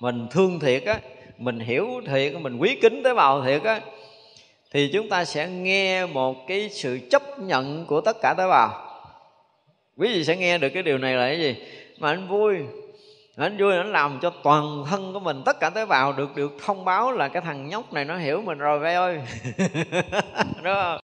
mình 0.00 0.26
thương 0.30 0.60
thiệt 0.60 0.84
á 0.84 1.00
mình 1.38 1.58
hiểu 1.58 1.88
thiệt 2.06 2.32
mình 2.40 2.58
quý 2.58 2.78
kính 2.82 3.02
tế 3.04 3.14
bào 3.14 3.42
thiệt 3.42 3.62
á 3.62 3.80
thì 4.72 4.90
chúng 4.92 5.08
ta 5.08 5.24
sẽ 5.24 5.48
nghe 5.48 6.06
một 6.06 6.46
cái 6.46 6.68
sự 6.70 6.98
chấp 7.10 7.38
nhận 7.38 7.86
của 7.86 8.00
tất 8.00 8.16
cả 8.22 8.34
tế 8.38 8.46
bào. 8.48 8.70
Quý 9.96 10.08
vị 10.14 10.24
sẽ 10.24 10.36
nghe 10.36 10.58
được 10.58 10.68
cái 10.68 10.82
điều 10.82 10.98
này 10.98 11.14
là 11.14 11.26
cái 11.26 11.40
gì? 11.40 11.56
Mà 11.98 12.08
anh 12.08 12.28
vui. 12.28 12.56
Anh 13.36 13.56
vui, 13.58 13.76
anh 13.76 13.92
làm 13.92 14.18
cho 14.22 14.30
toàn 14.42 14.84
thân 14.90 15.12
của 15.12 15.20
mình, 15.20 15.42
tất 15.44 15.60
cả 15.60 15.70
tế 15.70 15.86
bào 15.86 16.12
được 16.12 16.36
được 16.36 16.52
thông 16.64 16.84
báo 16.84 17.12
là 17.12 17.28
cái 17.28 17.42
thằng 17.42 17.68
nhóc 17.68 17.92
này 17.92 18.04
nó 18.04 18.16
hiểu 18.16 18.42
mình 18.42 18.58
rồi 18.58 18.78
vậy 18.78 18.94
ơi. 18.94 19.20
Đúng 20.62 20.74
không? 20.74 21.00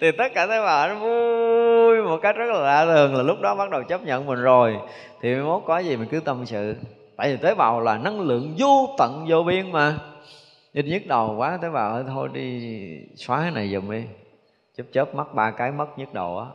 Thì 0.00 0.12
tất 0.18 0.28
cả 0.34 0.46
tế 0.46 0.60
bào 0.60 0.88
nó 0.88 0.94
vui 0.94 2.02
một 2.02 2.18
cách 2.22 2.36
rất 2.36 2.52
là 2.52 2.60
lạ 2.60 2.84
thường 2.84 3.14
là 3.14 3.22
lúc 3.22 3.40
đó 3.40 3.54
bắt 3.54 3.70
đầu 3.70 3.82
chấp 3.82 4.02
nhận 4.02 4.26
mình 4.26 4.42
rồi. 4.42 4.76
Thì 5.22 5.34
mốt 5.34 5.62
có 5.66 5.78
gì 5.78 5.96
mình 5.96 6.08
cứ 6.10 6.20
tâm 6.20 6.46
sự. 6.46 6.76
Tại 7.16 7.30
vì 7.30 7.36
tế 7.36 7.54
bào 7.54 7.80
là 7.80 7.98
năng 7.98 8.20
lượng 8.20 8.54
vô 8.58 8.94
tận 8.98 9.26
vô 9.28 9.42
biên 9.42 9.72
mà 9.72 9.98
nên 10.74 10.86
nhức 10.86 11.06
đầu 11.06 11.34
quá 11.36 11.58
tế 11.62 11.70
bào 11.70 12.02
thôi 12.02 12.28
đi 12.32 12.76
xóa 13.16 13.40
cái 13.42 13.50
này 13.50 13.68
giùm 13.68 13.90
đi. 13.90 14.02
Chớp 14.76 14.84
chớp 14.92 15.14
mắt 15.14 15.34
ba 15.34 15.50
cái 15.50 15.72
mất 15.72 15.98
nhức 15.98 16.14
đầu 16.14 16.38
á. 16.38 16.46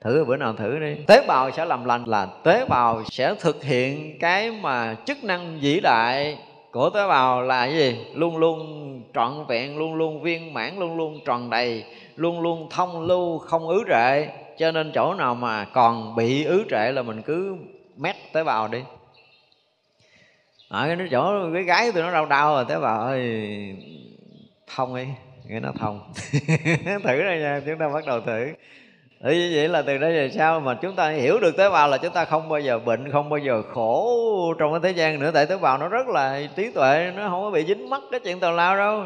Thử 0.00 0.24
bữa 0.24 0.36
nào 0.36 0.52
thử 0.52 0.78
đi. 0.78 0.96
Tế 1.06 1.24
bào 1.26 1.50
sẽ 1.50 1.64
làm 1.64 1.84
lành 1.84 2.04
là 2.04 2.26
tế 2.44 2.64
bào 2.68 3.04
sẽ 3.04 3.34
thực 3.40 3.64
hiện 3.64 4.18
cái 4.18 4.50
mà 4.50 4.96
chức 5.06 5.24
năng 5.24 5.58
vĩ 5.60 5.80
đại 5.80 6.38
của 6.72 6.90
tế 6.90 7.08
bào 7.08 7.42
là 7.42 7.66
cái 7.66 7.76
gì? 7.76 8.06
Luôn 8.14 8.36
luôn 8.36 9.02
trọn 9.14 9.44
vẹn, 9.48 9.78
luôn 9.78 9.94
luôn 9.94 10.22
viên 10.22 10.54
mãn, 10.54 10.78
luôn 10.78 10.96
luôn 10.96 11.20
tròn 11.24 11.50
đầy 11.50 11.84
Luôn 12.16 12.40
luôn 12.40 12.68
thông 12.70 13.06
lưu, 13.06 13.38
không 13.38 13.68
ứ 13.68 13.84
trệ. 13.88 14.26
Cho 14.58 14.70
nên 14.72 14.92
chỗ 14.94 15.14
nào 15.14 15.34
mà 15.34 15.64
còn 15.64 16.16
bị 16.16 16.44
ứ 16.44 16.64
trệ 16.70 16.92
là 16.92 17.02
mình 17.02 17.22
cứ 17.22 17.56
mét 17.96 18.16
tế 18.32 18.44
bào 18.44 18.68
đi 18.68 18.82
ở 20.70 20.86
cái 20.86 20.96
nó 20.96 21.04
chỗ 21.10 21.50
cái 21.54 21.62
gái 21.62 21.92
tụi 21.92 22.02
nó 22.02 22.12
đau 22.12 22.26
đau 22.26 22.48
à, 22.48 22.54
rồi 22.54 22.64
tế 22.68 22.78
bào 22.78 23.00
ơi 23.00 23.76
thông 24.76 24.96
đi 24.96 25.06
nghe 25.48 25.60
nó 25.60 25.72
thông. 25.78 26.12
Thử 27.04 27.22
đây 27.22 27.38
nha 27.40 27.60
chúng 27.66 27.78
ta 27.78 27.88
bắt 27.88 28.06
đầu 28.06 28.20
thử. 28.20 28.46
Thế 29.24 29.34
như 29.34 29.52
vậy 29.54 29.68
là 29.68 29.82
từ 29.82 29.98
đây 29.98 30.12
về 30.12 30.28
sau 30.28 30.60
mà 30.60 30.74
chúng 30.82 30.96
ta 30.96 31.08
hiểu 31.08 31.38
được 31.38 31.56
tế 31.56 31.70
bào 31.70 31.88
là 31.88 31.98
chúng 31.98 32.12
ta 32.12 32.24
không 32.24 32.48
bao 32.48 32.60
giờ 32.60 32.78
bệnh, 32.78 33.12
không 33.12 33.28
bao 33.28 33.38
giờ 33.38 33.62
khổ 33.62 34.54
trong 34.58 34.72
cái 34.72 34.80
thế 34.82 34.90
gian 34.90 35.18
nữa 35.18 35.30
Tại 35.34 35.46
tế 35.46 35.56
bào 35.56 35.78
nó 35.78 35.88
rất 35.88 36.08
là 36.08 36.40
trí 36.56 36.70
tuệ, 36.72 37.12
nó 37.16 37.28
không 37.28 37.42
có 37.42 37.50
bị 37.50 37.64
dính 37.66 37.90
mắc 37.90 38.02
cái 38.10 38.20
chuyện 38.20 38.40
tào 38.40 38.52
lao 38.52 38.76
đâu. 38.76 39.04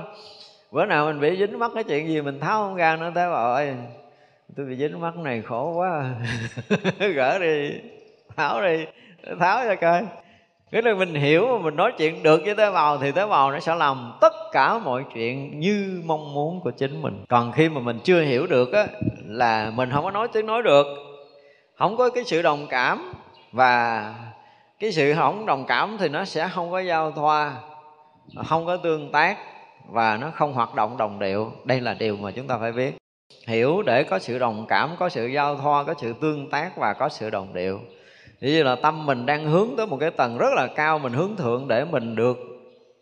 Bữa 0.71 0.85
nào 0.85 1.07
mình 1.07 1.21
bị 1.21 1.37
dính 1.39 1.59
mắc 1.59 1.71
cái 1.75 1.85
chuyện 1.85 2.09
gì 2.09 2.21
mình 2.21 2.41
tháo 2.41 2.63
không 2.63 2.75
ra 2.75 2.97
nữa 2.97 3.13
tế 3.15 3.31
bào 3.31 3.55
ơi 3.55 3.75
Tôi 4.57 4.67
bị 4.67 4.77
dính 4.77 5.01
mắc 5.01 5.17
này 5.17 5.43
khổ 5.43 5.73
quá. 5.77 6.15
Gỡ 7.15 7.39
đi, 7.39 7.71
tháo 8.37 8.63
đi, 8.63 8.85
tháo 9.41 9.65
ra 9.65 9.75
coi 9.75 10.03
nghĩa 10.75 10.83
là 10.83 10.95
mình 10.95 11.15
hiểu 11.15 11.49
mà 11.49 11.59
mình 11.65 11.77
nói 11.77 11.93
chuyện 11.99 12.23
được 12.23 12.43
với 12.45 12.55
tế 12.55 12.71
bào 12.71 12.99
thì 12.99 13.13
tế 13.13 13.27
bào 13.27 13.53
nó 13.53 13.61
sẽ 13.61 13.75
làm 13.75 14.13
tất 14.21 14.33
cả 14.53 14.79
mọi 14.79 15.05
chuyện 15.15 15.61
như 15.61 16.03
mong 16.05 16.35
muốn 16.35 16.61
của 16.61 16.71
chính 16.71 17.03
mình. 17.03 17.25
Còn 17.29 17.53
khi 17.53 17.69
mà 17.69 17.81
mình 17.81 17.99
chưa 18.05 18.23
hiểu 18.23 18.47
được 18.47 18.73
á, 18.73 18.87
là 19.27 19.73
mình 19.75 19.91
không 19.93 20.05
có 20.05 20.11
nói 20.11 20.29
tiếng 20.33 20.47
nói 20.47 20.63
được, 20.63 20.87
không 21.79 21.97
có 21.97 22.11
cái 22.11 22.25
sự 22.25 22.43
đồng 22.43 22.67
cảm 22.71 23.13
và 23.53 24.15
cái 24.79 24.93
sự 24.93 25.15
không 25.15 25.47
đồng 25.47 25.65
cảm 25.67 25.97
thì 26.01 26.09
nó 26.09 26.25
sẽ 26.25 26.49
không 26.49 26.71
có 26.71 26.81
giao 26.81 27.13
thoa, 27.13 27.53
không 28.47 28.67
có 28.67 28.77
tương 28.77 29.13
tác 29.13 29.39
và 29.89 30.17
nó 30.17 30.31
không 30.35 30.53
hoạt 30.53 30.75
động 30.75 30.97
đồng 30.97 31.19
điệu. 31.19 31.53
Đây 31.65 31.81
là 31.81 31.95
điều 31.95 32.17
mà 32.17 32.31
chúng 32.31 32.47
ta 32.47 32.59
phải 32.59 32.73
biết. 32.73 32.97
Hiểu 33.47 33.83
để 33.83 34.03
có 34.03 34.19
sự 34.19 34.39
đồng 34.39 34.67
cảm, 34.69 34.91
có 34.99 35.09
sự 35.09 35.27
giao 35.27 35.57
thoa, 35.57 35.85
có 35.85 35.95
sự 35.99 36.15
tương 36.21 36.51
tác 36.51 36.77
và 36.77 36.93
có 36.93 37.09
sự 37.09 37.31
đồng 37.31 37.55
điệu 37.55 37.81
như 38.53 38.63
là 38.63 38.77
tâm 38.77 39.07
mình 39.07 39.27
đang 39.27 39.45
hướng 39.45 39.69
tới 39.77 39.87
một 39.87 39.97
cái 40.01 40.11
tầng 40.11 40.39
rất 40.39 40.55
là 40.57 40.67
cao 40.67 40.99
mình 40.99 41.13
hướng 41.13 41.37
thượng 41.37 41.69
để 41.69 41.85
mình 41.85 42.17
được 42.17 42.37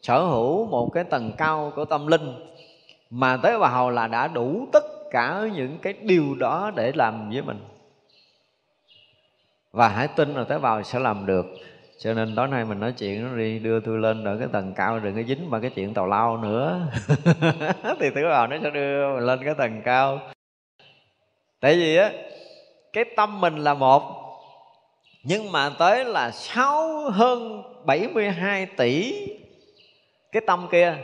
sở 0.02 0.24
hữu 0.24 0.66
một 0.66 0.90
cái 0.94 1.04
tầng 1.04 1.32
cao 1.38 1.72
của 1.76 1.84
tâm 1.84 2.06
linh. 2.06 2.34
Mà 3.10 3.36
tế 3.36 3.58
bào 3.58 3.90
là 3.90 4.06
đã 4.06 4.28
đủ 4.28 4.66
tất 4.72 4.84
cả 5.10 5.42
những 5.54 5.78
cái 5.82 5.92
điều 5.92 6.34
đó 6.34 6.72
để 6.76 6.92
làm 6.94 7.30
với 7.30 7.42
mình. 7.42 7.58
Và 9.72 9.88
hãy 9.88 10.08
tin 10.08 10.34
là 10.34 10.44
tế 10.44 10.58
bào 10.58 10.82
sẽ 10.82 10.98
làm 10.98 11.26
được. 11.26 11.46
Cho 11.98 12.14
nên 12.14 12.34
tối 12.36 12.48
nay 12.48 12.64
mình 12.64 12.80
nói 12.80 12.92
chuyện, 12.92 13.24
nó 13.30 13.36
đi 13.36 13.58
đưa 13.58 13.80
tôi 13.80 13.98
lên 13.98 14.24
ở 14.24 14.36
cái 14.38 14.48
tầng 14.52 14.72
cao, 14.76 15.00
đừng 15.00 15.14
có 15.14 15.22
dính 15.28 15.50
vào 15.50 15.60
cái 15.60 15.70
chuyện 15.70 15.94
tàu 15.94 16.06
lao 16.06 16.36
nữa. 16.36 16.80
Thì 18.00 18.10
tế 18.14 18.22
bào 18.22 18.46
nó 18.46 18.56
sẽ 18.62 18.70
đưa 18.70 19.14
mình 19.14 19.26
lên 19.26 19.40
cái 19.44 19.54
tầng 19.54 19.82
cao. 19.84 20.20
Tại 21.60 21.74
vì 21.74 21.96
á, 21.96 22.10
cái 22.92 23.04
tâm 23.16 23.40
mình 23.40 23.56
là 23.56 23.74
một 23.74 24.21
nhưng 25.24 25.52
mà 25.52 25.70
tới 25.78 26.04
là 26.04 26.30
sáu 26.30 27.10
hơn 27.10 27.62
72 27.84 28.66
tỷ. 28.66 29.12
Cái 30.32 30.42
tâm 30.46 30.66
kia 30.70 30.96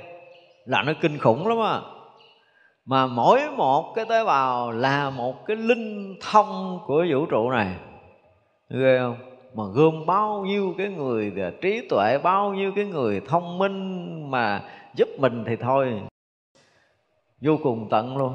là 0.64 0.82
nó 0.82 0.92
kinh 1.00 1.18
khủng 1.18 1.46
lắm 1.46 1.58
á. 1.58 1.80
Mà 2.84 3.06
mỗi 3.06 3.50
một 3.56 3.92
cái 3.94 4.04
tế 4.08 4.25
bào 4.25 4.70
là 4.70 5.10
một 5.10 5.46
cái 5.46 5.56
linh 5.56 6.16
thông 6.20 6.80
của 6.87 7.04
vũ 7.10 7.26
trụ 7.26 7.50
này. 7.50 7.75
Ghê 8.70 8.98
không? 8.98 9.16
Mà 9.54 9.64
gom 9.75 10.06
bao 10.06 10.44
nhiêu 10.46 10.75
cái 10.78 10.88
người 10.88 11.32
trí 11.60 11.88
tuệ, 11.88 12.18
bao 12.18 12.54
nhiêu 12.54 12.72
cái 12.76 12.84
người 12.84 13.20
thông 13.20 13.58
minh 13.58 14.30
mà 14.30 14.62
giúp 14.94 15.08
mình 15.18 15.44
thì 15.46 15.56
thôi. 15.56 16.00
Vô 17.40 17.58
cùng 17.62 17.88
tận 17.90 18.16
luôn 18.16 18.34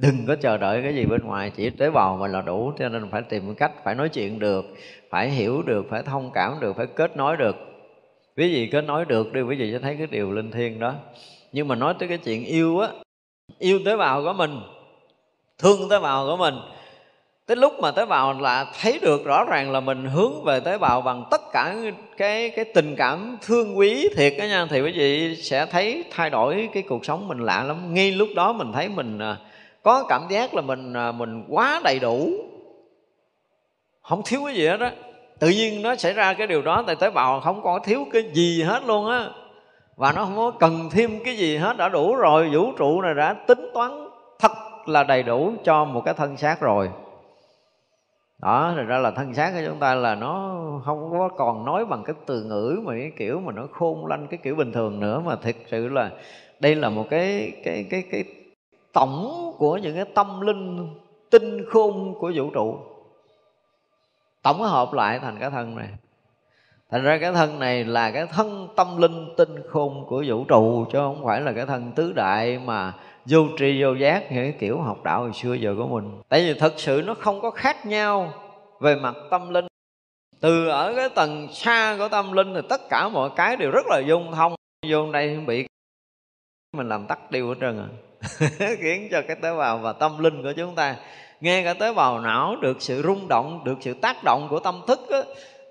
đừng 0.00 0.26
có 0.26 0.36
chờ 0.36 0.56
đợi 0.56 0.82
cái 0.82 0.94
gì 0.94 1.04
bên 1.06 1.20
ngoài 1.24 1.50
chỉ 1.56 1.70
tế 1.70 1.90
bào 1.90 2.16
mình 2.16 2.32
là 2.32 2.42
đủ 2.42 2.72
cho 2.78 2.88
nên 2.88 3.10
phải 3.10 3.22
tìm 3.22 3.54
cách 3.54 3.72
phải 3.84 3.94
nói 3.94 4.08
chuyện 4.08 4.38
được 4.38 4.64
phải 5.10 5.30
hiểu 5.30 5.62
được 5.62 5.86
phải 5.90 6.02
thông 6.02 6.30
cảm 6.34 6.60
được 6.60 6.76
phải 6.76 6.86
kết 6.86 7.16
nối 7.16 7.36
được. 7.36 7.56
Quý 8.36 8.54
vị 8.54 8.68
kết 8.72 8.84
nối 8.84 9.04
được 9.04 9.32
đi 9.32 9.42
quý 9.42 9.56
vị 9.56 9.72
sẽ 9.72 9.78
thấy 9.78 9.96
cái 9.96 10.06
điều 10.06 10.32
linh 10.32 10.50
thiêng 10.50 10.80
đó. 10.80 10.94
Nhưng 11.52 11.68
mà 11.68 11.74
nói 11.74 11.94
tới 11.98 12.08
cái 12.08 12.18
chuyện 12.18 12.44
yêu 12.44 12.78
á 12.78 12.88
yêu 13.58 13.80
tế 13.86 13.96
bào 13.96 14.22
của 14.22 14.32
mình 14.32 14.60
thương 15.58 15.88
tế 15.90 15.98
bào 15.98 16.26
của 16.26 16.36
mình 16.36 16.54
tới 17.46 17.56
lúc 17.56 17.72
mà 17.80 17.90
tế 17.90 18.06
bào 18.06 18.40
là 18.40 18.72
thấy 18.80 18.98
được 19.02 19.24
rõ 19.24 19.44
ràng 19.44 19.72
là 19.72 19.80
mình 19.80 20.04
hướng 20.04 20.44
về 20.44 20.60
tế 20.60 20.78
bào 20.78 21.02
bằng 21.02 21.24
tất 21.30 21.40
cả 21.52 21.76
cái 22.16 22.50
cái 22.50 22.64
tình 22.74 22.96
cảm 22.96 23.36
thương 23.42 23.78
quý 23.78 24.08
thiệt 24.16 24.34
đó 24.38 24.44
nha 24.44 24.66
thì 24.70 24.80
quý 24.80 24.92
vị 24.92 25.36
sẽ 25.36 25.66
thấy 25.66 26.04
thay 26.10 26.30
đổi 26.30 26.68
cái 26.72 26.82
cuộc 26.82 27.04
sống 27.04 27.28
mình 27.28 27.38
lạ 27.38 27.62
lắm. 27.62 27.94
Ngay 27.94 28.12
lúc 28.12 28.28
đó 28.36 28.52
mình 28.52 28.72
thấy 28.72 28.88
mình 28.88 29.18
à, 29.18 29.36
có 29.86 30.04
cảm 30.08 30.26
giác 30.28 30.54
là 30.54 30.62
mình 30.62 30.92
à, 30.92 31.12
mình 31.12 31.44
quá 31.48 31.80
đầy 31.84 31.98
đủ. 31.98 32.28
Không 34.02 34.22
thiếu 34.24 34.40
cái 34.44 34.54
gì 34.54 34.66
hết 34.66 34.80
á. 34.80 34.92
Tự 35.38 35.48
nhiên 35.48 35.82
nó 35.82 35.96
xảy 35.96 36.12
ra 36.12 36.34
cái 36.34 36.46
điều 36.46 36.62
đó, 36.62 36.84
tại 36.86 36.96
tế 36.96 37.10
bào 37.10 37.40
không 37.40 37.62
có 37.62 37.78
thiếu 37.84 38.06
cái 38.12 38.22
gì 38.32 38.62
hết 38.62 38.82
luôn 38.86 39.10
á. 39.10 39.28
Và 39.96 40.12
nó 40.12 40.24
không 40.24 40.36
có 40.36 40.50
cần 40.50 40.88
thêm 40.90 41.10
cái 41.24 41.36
gì 41.36 41.56
hết, 41.56 41.76
đã 41.76 41.88
đủ 41.88 42.14
rồi, 42.14 42.50
vũ 42.52 42.72
trụ 42.72 43.00
này 43.00 43.14
đã 43.14 43.32
tính 43.32 43.70
toán 43.74 44.08
thật 44.38 44.52
là 44.86 45.04
đầy 45.04 45.22
đủ 45.22 45.52
cho 45.64 45.84
một 45.84 46.02
cái 46.04 46.14
thân 46.14 46.36
xác 46.36 46.60
rồi. 46.60 46.90
Đó 48.42 48.72
thì 48.76 48.82
ra 48.82 48.98
là 48.98 49.10
thân 49.10 49.34
xác 49.34 49.52
của 49.52 49.62
chúng 49.66 49.78
ta 49.78 49.94
là 49.94 50.14
nó 50.14 50.60
không 50.84 51.10
có 51.10 51.28
còn 51.36 51.64
nói 51.64 51.84
bằng 51.84 52.02
cái 52.04 52.16
từ 52.26 52.42
ngữ 52.42 52.80
mà 52.84 52.92
cái 52.92 53.12
kiểu 53.16 53.40
mà 53.40 53.52
nó 53.52 53.66
khôn 53.72 54.06
lanh, 54.06 54.26
cái 54.26 54.38
kiểu 54.42 54.54
bình 54.54 54.72
thường 54.72 55.00
nữa. 55.00 55.22
Mà 55.26 55.36
thực 55.36 55.56
sự 55.70 55.88
là 55.88 56.10
đây 56.60 56.74
là 56.74 56.88
một 56.88 57.06
cái 57.10 57.52
cái 57.64 57.86
cái 57.90 58.02
cái 58.10 58.24
tổng 58.96 59.52
của 59.58 59.76
những 59.76 59.94
cái 59.94 60.04
tâm 60.14 60.40
linh, 60.40 60.88
tinh 61.30 61.64
khôn 61.70 62.14
của 62.18 62.32
vũ 62.34 62.50
trụ. 62.50 62.78
Tổng 64.42 64.62
hợp 64.62 64.92
lại 64.92 65.18
thành 65.18 65.36
cái 65.40 65.50
thân 65.50 65.76
này. 65.76 65.88
Thành 66.90 67.02
ra 67.02 67.18
cái 67.18 67.32
thân 67.32 67.58
này 67.58 67.84
là 67.84 68.10
cái 68.10 68.26
thân 68.26 68.68
tâm 68.76 68.96
linh 68.96 69.34
tinh 69.36 69.62
khôn 69.68 70.06
của 70.08 70.24
vũ 70.26 70.44
trụ, 70.44 70.84
chứ 70.92 70.98
không 70.98 71.24
phải 71.24 71.40
là 71.40 71.52
cái 71.52 71.66
thân 71.66 71.92
tứ 71.92 72.12
đại 72.12 72.58
mà 72.58 72.92
vô 73.26 73.40
tri 73.58 73.82
vô 73.82 73.92
giác 73.92 74.32
như 74.32 74.42
cái 74.42 74.54
kiểu 74.58 74.80
học 74.80 75.04
đạo 75.04 75.20
hồi 75.20 75.32
xưa 75.32 75.54
giờ 75.54 75.74
của 75.78 75.86
mình. 75.86 76.20
Tại 76.28 76.40
vì 76.40 76.58
thật 76.58 76.72
sự 76.76 77.02
nó 77.06 77.14
không 77.14 77.40
có 77.40 77.50
khác 77.50 77.86
nhau 77.86 78.32
về 78.80 78.96
mặt 78.96 79.14
tâm 79.30 79.50
linh. 79.50 79.66
Từ 80.40 80.68
ở 80.68 80.94
cái 80.96 81.08
tầng 81.08 81.48
xa 81.52 81.96
của 81.98 82.08
tâm 82.08 82.32
linh 82.32 82.54
thì 82.54 82.60
tất 82.68 82.80
cả 82.90 83.08
mọi 83.08 83.30
cái 83.36 83.56
đều 83.56 83.70
rất 83.70 83.86
là 83.86 83.98
dung 84.06 84.32
thông. 84.32 84.54
Vô 84.88 85.12
đây 85.12 85.36
bị 85.46 85.66
mình 86.72 86.88
làm 86.88 87.06
tắt 87.06 87.30
điều 87.30 87.48
hết 87.48 87.54
trơn 87.60 87.78
à. 87.78 87.88
khiến 88.78 89.08
cho 89.10 89.22
cái 89.22 89.36
tế 89.42 89.56
bào 89.56 89.78
và 89.78 89.92
tâm 89.92 90.18
linh 90.18 90.42
của 90.42 90.52
chúng 90.56 90.74
ta 90.74 90.96
nghe 91.40 91.64
cả 91.64 91.74
tế 91.74 91.92
bào 91.92 92.20
não 92.20 92.56
được 92.56 92.82
sự 92.82 93.02
rung 93.02 93.28
động 93.28 93.64
được 93.64 93.78
sự 93.80 93.94
tác 93.94 94.16
động 94.24 94.46
của 94.50 94.60
tâm 94.60 94.82
thức 94.86 95.00
á, 95.10 95.18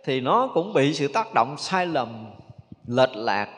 thì 0.04 0.22
nó 0.22 0.50
cũng 0.54 0.74
bị 0.74 0.94
sự 0.94 1.08
tác 1.08 1.34
động 1.34 1.56
sai 1.58 1.88
lầm 1.88 2.26
lệch 2.88 3.16
lạc 3.16 3.50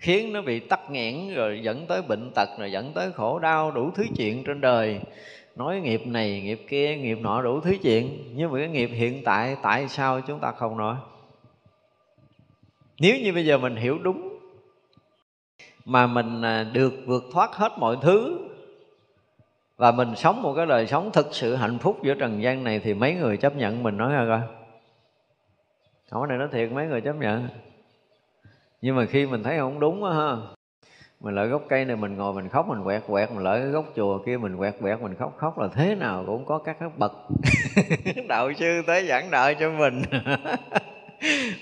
khiến 0.00 0.32
nó 0.32 0.42
bị 0.42 0.60
tắc 0.60 0.90
nghẽn 0.90 1.34
rồi 1.34 1.60
dẫn 1.62 1.86
tới 1.86 2.02
bệnh 2.02 2.30
tật 2.34 2.48
rồi 2.58 2.72
dẫn 2.72 2.92
tới 2.94 3.12
khổ 3.12 3.38
đau 3.38 3.70
đủ 3.70 3.90
thứ 3.94 4.04
chuyện 4.16 4.44
trên 4.44 4.60
đời. 4.60 5.00
Nói 5.56 5.80
nghiệp 5.80 6.06
này 6.06 6.40
nghiệp 6.40 6.60
kia 6.68 6.96
nghiệp 6.96 7.18
nọ 7.20 7.42
đủ 7.42 7.60
thứ 7.60 7.76
chuyện 7.82 8.32
nhưng 8.34 8.52
mà 8.52 8.58
cái 8.58 8.68
nghiệp 8.68 8.90
hiện 8.92 9.24
tại 9.24 9.56
tại 9.62 9.88
sao 9.88 10.20
chúng 10.20 10.40
ta 10.40 10.52
không 10.52 10.76
nói? 10.76 10.96
Nếu 13.00 13.16
như 13.16 13.32
bây 13.32 13.46
giờ 13.46 13.58
mình 13.58 13.76
hiểu 13.76 13.98
đúng 13.98 14.29
mà 15.84 16.06
mình 16.06 16.42
à, 16.42 16.64
được 16.72 16.92
vượt 17.06 17.24
thoát 17.32 17.54
hết 17.54 17.72
mọi 17.78 17.96
thứ 18.02 18.38
và 19.76 19.92
mình 19.92 20.16
sống 20.16 20.42
một 20.42 20.54
cái 20.54 20.66
đời 20.66 20.86
sống 20.86 21.10
thực 21.12 21.26
sự 21.32 21.54
hạnh 21.54 21.78
phúc 21.78 21.98
giữa 22.02 22.14
trần 22.14 22.42
gian 22.42 22.64
này 22.64 22.78
thì 22.78 22.94
mấy 22.94 23.14
người 23.14 23.36
chấp 23.36 23.56
nhận 23.56 23.82
mình 23.82 23.96
nói 23.96 24.12
ra 24.12 24.26
coi. 24.28 24.40
Hỏi 26.10 26.28
này 26.28 26.38
nói 26.38 26.48
thiệt, 26.52 26.72
mấy 26.72 26.86
người 26.86 27.00
chấp 27.00 27.16
nhận. 27.16 27.48
Nhưng 28.82 28.96
mà 28.96 29.04
khi 29.04 29.26
mình 29.26 29.42
thấy 29.42 29.58
không 29.58 29.80
đúng 29.80 30.04
á 30.04 30.12
ha, 30.12 30.36
mình 31.20 31.34
lợi 31.34 31.48
gốc 31.48 31.62
cây 31.68 31.84
này 31.84 31.96
mình 31.96 32.16
ngồi 32.16 32.32
mình 32.32 32.48
khóc, 32.48 32.68
mình 32.68 32.84
quẹt 32.84 33.02
quẹt, 33.06 33.30
mình 33.30 33.44
lợi 33.44 33.60
cái 33.60 33.70
gốc 33.70 33.84
chùa 33.96 34.18
kia 34.26 34.36
mình 34.36 34.56
quẹt 34.56 34.74
quẹt, 34.80 35.00
mình 35.00 35.14
khóc 35.14 35.34
khóc 35.36 35.58
là 35.58 35.68
thế 35.74 35.94
nào 35.94 36.24
cũng 36.26 36.44
có 36.44 36.58
các 36.58 36.76
cái 36.80 36.88
bậc. 36.96 37.12
Đạo 38.28 38.52
sư 38.52 38.82
tới 38.86 39.06
giảng 39.06 39.30
đạo 39.30 39.54
cho 39.54 39.70
mình. 39.70 40.02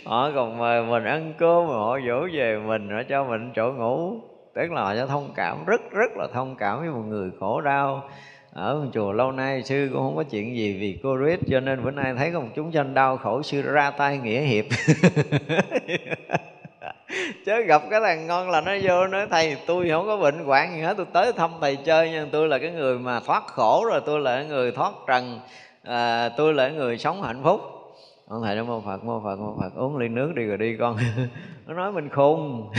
họ 0.05 0.31
còn 0.35 0.59
mời 0.59 0.83
mình 0.83 1.05
ăn 1.05 1.35
cơm 1.39 1.67
mà 1.67 1.75
họ 1.75 1.99
dỗ 2.09 2.29
về 2.33 2.59
mình 2.67 2.91
họ 2.91 3.03
cho 3.09 3.25
mình 3.25 3.53
chỗ 3.57 3.73
ngủ. 3.73 4.21
Tức 4.55 4.73
là 4.73 4.83
họ 4.83 4.95
cho 4.95 5.07
thông 5.07 5.33
cảm 5.37 5.65
rất 5.67 5.81
rất 5.91 6.17
là 6.17 6.27
thông 6.33 6.57
cảm 6.57 6.81
với 6.81 6.89
một 6.89 7.03
người 7.09 7.31
khổ 7.41 7.61
đau. 7.61 8.09
Ở 8.53 8.87
chùa 8.93 9.13
lâu 9.13 9.33
nay 9.33 9.63
sư 9.63 9.89
cũng 9.93 10.03
không 10.03 10.17
có 10.17 10.23
chuyện 10.23 10.57
gì 10.57 10.79
vì 10.81 10.99
covid 11.03 11.39
cho 11.51 11.61
nên 11.61 11.85
bữa 11.85 11.91
nay 11.91 12.15
thấy 12.17 12.31
có 12.33 12.41
một 12.41 12.49
chúng 12.55 12.73
sanh 12.73 12.95
đau 12.95 13.17
khổ 13.17 13.43
sư 13.43 13.63
ra 13.63 13.91
tay 13.91 14.19
nghĩa 14.19 14.41
hiệp. 14.41 14.65
Chứ 17.47 17.63
gặp 17.63 17.83
cái 17.91 18.01
thằng 18.01 18.27
ngon 18.27 18.51
là 18.51 18.61
nó 18.61 18.73
vô 18.83 19.07
nói 19.07 19.27
thầy 19.31 19.57
tôi 19.67 19.89
không 19.91 20.07
có 20.07 20.17
bệnh 20.17 20.45
hoạn 20.45 20.75
gì 20.77 20.81
hết 20.81 20.95
tôi 20.97 21.07
tới 21.13 21.33
thăm 21.33 21.51
thầy 21.61 21.77
chơi 21.77 22.11
nhưng 22.11 22.31
tôi 22.31 22.49
là 22.49 22.59
cái 22.59 22.71
người 22.71 22.99
mà 22.99 23.21
thoát 23.21 23.47
khổ 23.47 23.85
rồi 23.91 24.01
tôi 24.07 24.21
là 24.21 24.37
cái 24.37 24.47
người 24.47 24.73
thoát 24.73 24.93
trần 25.07 25.41
à, 25.83 26.29
tôi 26.37 26.55
là 26.55 26.69
cái 26.69 26.77
người 26.77 26.99
sống 26.99 27.23
hạnh 27.23 27.41
phúc 27.45 27.78
ông 28.29 28.43
thầy 28.45 28.57
nó 28.57 28.65
mô 28.65 28.81
phật 28.81 29.05
mô 29.05 29.21
phật 29.25 29.37
mô 29.37 29.57
phật. 29.61 29.75
Uống 29.75 29.97
ly 29.97 30.09
nước 30.09 30.33
đi 30.35 30.45
rồi 30.45 30.57
đi 30.57 30.77
con. 30.81 30.97
Nó 31.67 31.75
nói 31.75 31.93
mình 31.93 32.09
khùng. 32.09 32.73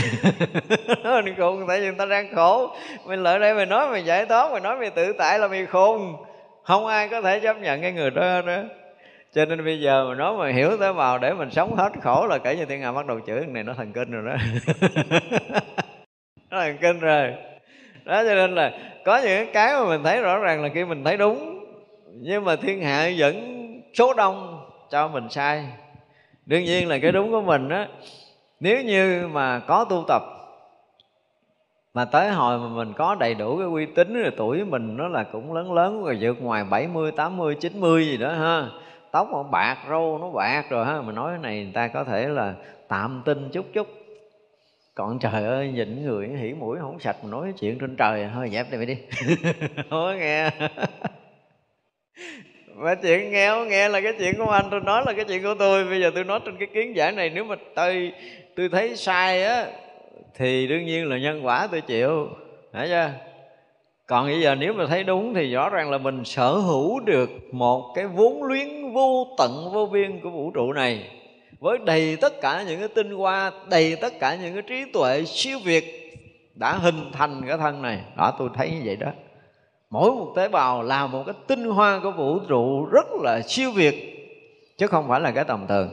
Nói 1.03 1.21
mình 1.23 1.35
khùng, 1.37 1.65
tại 1.67 1.79
vì 1.79 1.85
người 1.85 1.95
ta 1.97 2.05
đang 2.05 2.35
khổ. 2.35 2.67
Mình 3.05 3.23
lại 3.23 3.39
đây 3.39 3.55
mình 3.55 3.69
nói 3.69 3.89
mình 3.91 4.05
giải 4.05 4.25
thoát 4.25 4.51
mình 4.51 4.63
nói 4.63 4.77
mình 4.77 4.93
tự 4.95 5.13
tại 5.13 5.39
là 5.39 5.47
mình 5.47 5.65
khùng. 5.71 6.15
Không 6.63 6.85
ai 6.85 7.07
có 7.09 7.21
thể 7.21 7.39
chấp 7.39 7.57
nhận 7.61 7.81
cái 7.81 7.91
người 7.91 8.09
đó 8.09 8.41
đó 8.41 8.61
cho 9.33 9.45
nên 9.45 9.65
bây 9.65 9.79
giờ 9.79 10.05
mà 10.09 10.15
nói 10.15 10.37
mà 10.37 10.51
hiểu 10.51 10.77
tới 10.77 10.93
vào 10.93 11.17
để 11.17 11.33
mình 11.33 11.51
sống 11.51 11.75
hết 11.75 11.91
khổ 12.01 12.27
là 12.29 12.37
kể 12.37 12.55
như 12.55 12.65
thiên 12.65 12.81
hà 12.81 12.91
bắt 12.91 13.05
đầu 13.05 13.19
chửi 13.27 13.45
này 13.45 13.63
nó 13.63 13.73
thần 13.73 13.93
kinh 13.93 14.11
rồi 14.11 14.23
đó. 14.25 14.35
Nó 16.49 16.61
thần 16.61 16.77
kinh 16.81 16.99
rồi. 16.99 17.33
Đó, 18.05 18.23
cho 18.23 18.35
nên 18.35 18.55
là 18.55 18.71
có 19.05 19.21
những 19.23 19.47
cái 19.53 19.73
mà 19.73 19.85
mình 19.85 20.03
thấy 20.03 20.21
rõ 20.21 20.37
ràng 20.37 20.63
là 20.63 20.69
khi 20.73 20.85
mình 20.85 21.03
thấy 21.03 21.17
đúng. 21.17 21.65
Nhưng 22.21 22.45
mà 22.45 22.55
thiên 22.55 22.81
hạ 22.81 23.09
vẫn 23.17 23.35
số 23.93 24.13
đông 24.13 24.48
cho 24.91 25.07
mình 25.07 25.29
sai. 25.29 25.65
Đương 26.45 26.63
nhiên 26.63 26.87
là 26.87 26.99
cái 26.99 27.11
đúng 27.11 27.31
của 27.31 27.41
mình 27.41 27.69
á 27.69 27.87
nếu 28.59 28.83
như 28.83 29.27
mà 29.27 29.59
có 29.59 29.85
tu 29.89 30.05
tập 30.07 30.21
mà 31.93 32.05
tới 32.05 32.29
hồi 32.29 32.59
mà 32.59 32.67
mình 32.67 32.93
có 32.93 33.15
đầy 33.15 33.33
đủ 33.33 33.57
cái 33.57 33.67
uy 33.67 33.85
tín 33.85 34.13
rồi 34.13 34.31
tuổi 34.37 34.65
mình 34.65 34.97
nó 34.97 35.07
là 35.07 35.23
cũng 35.23 35.53
lớn 35.53 35.73
lớn 35.73 36.03
rồi 36.03 36.17
vượt 36.21 36.41
ngoài 36.41 36.63
70, 36.63 37.11
80, 37.11 37.55
90 37.59 38.05
gì 38.05 38.17
đó 38.17 38.33
ha. 38.33 38.67
Tóc 39.11 39.27
nó 39.31 39.43
bạc 39.43 39.77
râu 39.89 40.17
nó 40.17 40.29
bạc 40.29 40.65
rồi 40.69 40.85
ha. 40.85 41.01
Mà 41.01 41.11
nói 41.11 41.31
cái 41.31 41.39
này 41.41 41.63
người 41.63 41.73
ta 41.73 41.87
có 41.87 42.03
thể 42.03 42.27
là 42.27 42.53
tạm 42.87 43.21
tin 43.25 43.49
chút 43.49 43.65
chút. 43.73 43.87
Còn 44.95 45.19
trời 45.19 45.43
ơi 45.43 45.71
nhìn 45.71 46.05
người 46.05 46.27
hỉ 46.27 46.53
mũi 46.53 46.77
không 46.81 46.99
sạch 46.99 47.15
mà 47.23 47.29
nói 47.29 47.53
chuyện 47.59 47.79
trên 47.79 47.95
trời 47.95 48.29
thôi 48.33 48.49
dẹp 48.53 48.71
đi 48.71 48.85
đi. 48.85 48.97
Không 49.75 49.89
có 49.89 50.13
nghe 50.13 50.51
mà 52.79 52.95
chuyện 52.95 53.31
nghèo 53.31 53.65
nghe 53.65 53.89
là 53.89 54.01
cái 54.01 54.13
chuyện 54.19 54.35
của 54.37 54.49
anh 54.51 54.65
tôi 54.71 54.79
nói 54.79 55.03
là 55.05 55.13
cái 55.13 55.25
chuyện 55.25 55.43
của 55.43 55.55
tôi. 55.59 55.85
Bây 55.85 56.01
giờ 56.01 56.11
tôi 56.15 56.23
nói 56.23 56.39
trên 56.45 56.57
cái 56.57 56.67
kiến 56.73 56.95
giải 56.95 57.11
này, 57.11 57.29
nếu 57.29 57.43
mà 57.43 57.55
tôi 57.75 58.11
tôi 58.55 58.69
thấy 58.69 58.95
sai 58.95 59.43
á, 59.43 59.65
thì 60.35 60.67
đương 60.67 60.85
nhiên 60.85 61.09
là 61.09 61.17
nhân 61.17 61.45
quả 61.45 61.67
tôi 61.71 61.81
chịu. 61.81 62.27
Hiểu 62.73 62.85
chưa? 62.87 63.09
Còn 64.07 64.27
bây 64.27 64.41
giờ 64.41 64.55
nếu 64.55 64.73
mà 64.73 64.85
thấy 64.87 65.03
đúng 65.03 65.33
thì 65.33 65.53
rõ 65.53 65.69
ràng 65.69 65.91
là 65.91 65.97
mình 65.97 66.25
sở 66.25 66.51
hữu 66.51 66.99
được 66.99 67.29
một 67.51 67.91
cái 67.95 68.07
vốn 68.07 68.43
luyến 68.43 68.93
vô 68.93 69.27
tận, 69.37 69.69
vô 69.73 69.85
biên 69.85 70.19
của 70.19 70.29
vũ 70.29 70.51
trụ 70.51 70.73
này. 70.73 71.09
Với 71.59 71.77
đầy 71.85 72.17
tất 72.21 72.41
cả 72.41 72.63
những 72.67 72.79
cái 72.79 72.87
tinh 72.87 73.11
hoa, 73.11 73.51
đầy 73.69 73.95
tất 74.01 74.19
cả 74.19 74.35
những 74.35 74.53
cái 74.53 74.61
trí 74.61 74.91
tuệ 74.93 75.23
siêu 75.25 75.59
việt 75.65 76.13
đã 76.55 76.73
hình 76.73 77.11
thành 77.13 77.41
cái 77.47 77.57
thân 77.57 77.81
này. 77.81 77.99
Đó, 78.17 78.33
tôi 78.39 78.49
thấy 78.55 78.69
như 78.69 78.81
vậy 78.85 78.95
đó 78.95 79.11
mỗi 79.89 80.11
một 80.11 80.33
tế 80.35 80.47
bào 80.47 80.83
là 80.83 81.07
một 81.07 81.23
cái 81.25 81.35
tinh 81.47 81.65
hoa 81.65 81.99
của 82.03 82.11
vũ 82.11 82.39
trụ 82.39 82.85
rất 82.85 83.05
là 83.21 83.41
siêu 83.41 83.71
việt, 83.71 84.15
chứ 84.77 84.87
không 84.87 85.07
phải 85.07 85.21
là 85.21 85.31
cái 85.31 85.43
tầm 85.43 85.67
thường. 85.67 85.89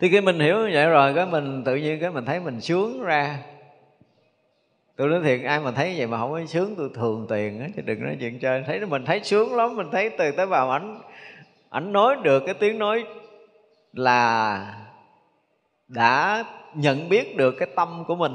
Thì 0.00 0.08
khi 0.08 0.20
mình 0.20 0.40
hiểu 0.40 0.56
như 0.56 0.70
vậy 0.72 0.86
rồi, 0.86 1.14
cái 1.14 1.26
mình 1.26 1.64
tự 1.64 1.76
nhiên 1.76 2.00
cái 2.00 2.10
mình 2.10 2.24
thấy 2.24 2.40
mình 2.40 2.60
sướng 2.60 3.02
ra. 3.02 3.38
Tôi 4.96 5.08
nói 5.08 5.20
thiệt, 5.24 5.40
ai 5.44 5.60
mà 5.60 5.70
thấy 5.70 5.94
vậy 5.96 6.06
mà 6.06 6.18
không 6.18 6.32
có 6.32 6.40
sướng, 6.46 6.74
tôi 6.76 6.90
thường 6.94 7.26
tiền 7.28 7.60
á, 7.60 7.66
chứ 7.76 7.82
đừng 7.82 8.04
nói 8.04 8.16
chuyện 8.20 8.38
chơi. 8.38 8.62
Thấy 8.66 8.86
mình 8.86 9.04
thấy 9.04 9.20
sướng 9.24 9.56
lắm, 9.56 9.76
mình 9.76 9.86
thấy 9.92 10.10
từ 10.10 10.30
tế 10.30 10.46
bào 10.46 10.70
ảnh 10.70 11.00
ảnh 11.70 11.92
nói 11.92 12.16
được 12.22 12.42
cái 12.46 12.54
tiếng 12.54 12.78
nói 12.78 13.04
là 13.92 14.74
đã 15.88 16.44
nhận 16.74 17.08
biết 17.08 17.36
được 17.36 17.54
cái 17.58 17.68
tâm 17.76 18.04
của 18.06 18.14
mình 18.14 18.32